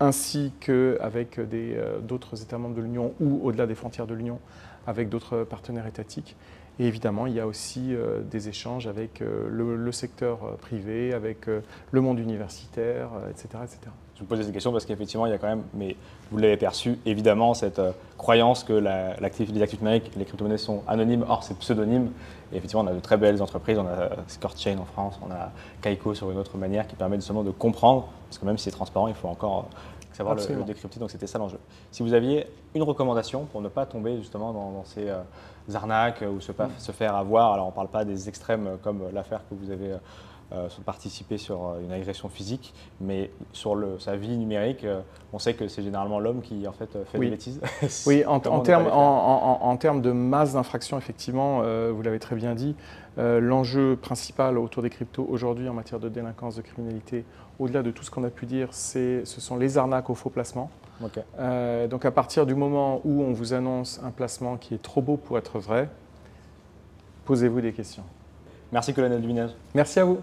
ainsi 0.00 0.52
qu'avec 0.60 1.38
euh, 1.38 1.98
d'autres 2.00 2.42
États 2.42 2.56
membres 2.56 2.76
de 2.76 2.82
l'Union 2.82 3.12
ou 3.20 3.40
au-delà 3.44 3.66
des 3.66 3.74
frontières 3.74 4.06
de 4.06 4.14
l'Union 4.14 4.38
avec 4.86 5.10
d'autres 5.10 5.44
partenaires 5.44 5.86
étatiques. 5.86 6.36
Et 6.78 6.86
évidemment, 6.86 7.26
il 7.26 7.34
y 7.34 7.40
a 7.40 7.46
aussi 7.46 7.94
euh, 7.94 8.20
des 8.22 8.48
échanges 8.48 8.86
avec 8.86 9.22
euh, 9.22 9.48
le, 9.50 9.92
secteur 9.92 10.40
euh, 10.44 10.56
privé, 10.60 11.14
avec 11.14 11.46
le 11.46 12.00
monde 12.00 12.18
universitaire, 12.18 13.08
etc., 13.30 13.48
etc. 13.64 13.78
Je 14.14 14.20
vous 14.20 14.26
posais 14.26 14.42
cette 14.44 14.52
question 14.52 14.72
parce 14.72 14.86
qu'effectivement, 14.86 15.26
il 15.26 15.30
y 15.30 15.34
a 15.34 15.38
quand 15.38 15.46
même, 15.48 15.64
mais 15.74 15.94
vous 16.30 16.38
l'avez 16.38 16.56
perçu, 16.56 16.98
évidemment, 17.04 17.52
cette 17.52 17.80
croyance 18.16 18.64
que 18.64 18.72
la- 18.72 19.14
les 19.14 19.24
actifs 19.26 19.50
numériques, 19.80 20.10
les 20.16 20.24
crypto-monnaies 20.24 20.56
sont 20.56 20.82
anonymes, 20.88 21.24
or 21.28 21.44
c'est 21.44 21.58
pseudonyme. 21.58 22.10
Et 22.52 22.56
effectivement, 22.56 22.82
on 22.82 22.86
a 22.86 22.94
de 22.94 23.00
très 23.00 23.18
belles 23.18 23.42
entreprises, 23.42 23.78
on 23.78 23.86
a 23.86 24.08
ScoreChain 24.26 24.78
en 24.78 24.84
France, 24.86 25.20
on 25.26 25.30
a 25.30 25.50
Kaiko 25.82 26.14
sur 26.14 26.30
une 26.30 26.38
autre 26.38 26.56
manière 26.56 26.86
qui 26.86 26.96
permet 26.96 27.16
justement 27.16 27.42
de 27.42 27.50
comprendre, 27.50 28.08
parce 28.28 28.38
que 28.38 28.46
même 28.46 28.56
si 28.56 28.64
c'est 28.64 28.70
transparent, 28.70 29.08
il 29.08 29.14
faut 29.14 29.28
encore 29.28 29.68
savoir 30.16 30.34
le, 30.36 30.64
décrypter, 30.64 30.98
donc 30.98 31.10
c'était 31.10 31.26
ça 31.26 31.38
l'enjeu. 31.38 31.58
Si 31.90 32.02
vous 32.02 32.12
aviez 32.14 32.46
une 32.74 32.82
recommandation 32.82 33.44
pour 33.44 33.60
ne 33.60 33.68
pas 33.68 33.86
tomber 33.86 34.16
justement 34.18 34.52
dans, 34.52 34.70
dans 34.72 34.84
ces 34.84 35.08
euh, 35.08 35.18
arnaques 35.74 36.22
euh, 36.22 36.30
ou 36.30 36.40
se, 36.40 36.52
pas- 36.52 36.70
se 36.78 36.92
faire 36.92 37.14
avoir, 37.14 37.52
alors 37.52 37.66
on 37.66 37.70
ne 37.70 37.74
parle 37.74 37.88
pas 37.88 38.04
des 38.04 38.28
extrêmes 38.28 38.66
euh, 38.66 38.76
comme 38.82 39.02
l'affaire 39.12 39.40
que 39.48 39.54
vous 39.54 39.70
avez 39.70 39.92
euh, 40.52 40.68
participé 40.84 41.38
sur 41.38 41.74
une 41.84 41.92
agression 41.92 42.28
physique, 42.28 42.72
mais 43.00 43.30
sur 43.52 43.74
le, 43.74 43.98
sa 43.98 44.16
vie 44.16 44.36
numérique, 44.38 44.84
euh, 44.84 45.00
on 45.32 45.38
sait 45.38 45.54
que 45.54 45.66
c'est 45.68 45.82
généralement 45.82 46.18
l'homme 46.20 46.40
qui 46.40 46.66
en 46.68 46.72
fait 46.72 46.90
fait 47.04 47.18
Oui. 47.18 47.26
des 47.26 47.32
bêtises. 47.32 47.60
Oui, 48.06 48.24
en, 48.28 48.36
en 48.36 48.60
termes, 48.60 48.86
en, 48.86 49.58
en- 49.60 49.94
de 49.96 50.12
masse 50.12 50.52
d'infractions, 50.54 50.98
effectivement, 50.98 51.60
vous 51.92 52.02
l'avez 52.02 52.18
très 52.20 52.36
bien 52.36 52.54
dit, 52.54 52.74
euh, 53.18 53.40
l'enjeu 53.40 53.96
principal 53.96 54.58
autour 54.58 54.82
des 54.82 54.90
cryptos 54.90 55.26
aujourd'hui 55.28 55.68
en 55.68 55.74
matière 55.74 56.00
de 56.00 56.08
délinquance, 56.08 56.56
de 56.56 56.62
criminalité, 56.62 57.24
au-delà 57.58 57.82
de 57.82 57.90
tout 57.90 58.02
ce 58.02 58.10
qu'on 58.10 58.24
a 58.24 58.30
pu 58.30 58.46
dire, 58.46 58.68
c'est, 58.72 59.24
ce 59.24 59.40
sont 59.40 59.56
les 59.56 59.78
arnaques 59.78 60.10
aux 60.10 60.14
faux 60.14 60.30
placements. 60.30 60.70
Euh, 61.38 61.88
donc 61.88 62.04
à 62.04 62.10
partir 62.10 62.46
du 62.46 62.54
moment 62.54 63.00
où 63.04 63.22
on 63.22 63.32
vous 63.32 63.52
annonce 63.52 64.00
un 64.04 64.10
placement 64.10 64.56
qui 64.56 64.74
est 64.74 64.82
trop 64.82 65.02
beau 65.02 65.16
pour 65.16 65.38
être 65.38 65.58
vrai, 65.58 65.88
posez-vous 67.24 67.60
des 67.60 67.72
questions. 67.72 68.04
Merci 68.72 68.94
colonel 68.94 69.20
Duminage. 69.20 69.50
Merci 69.74 70.00
à 70.00 70.04
vous. 70.04 70.20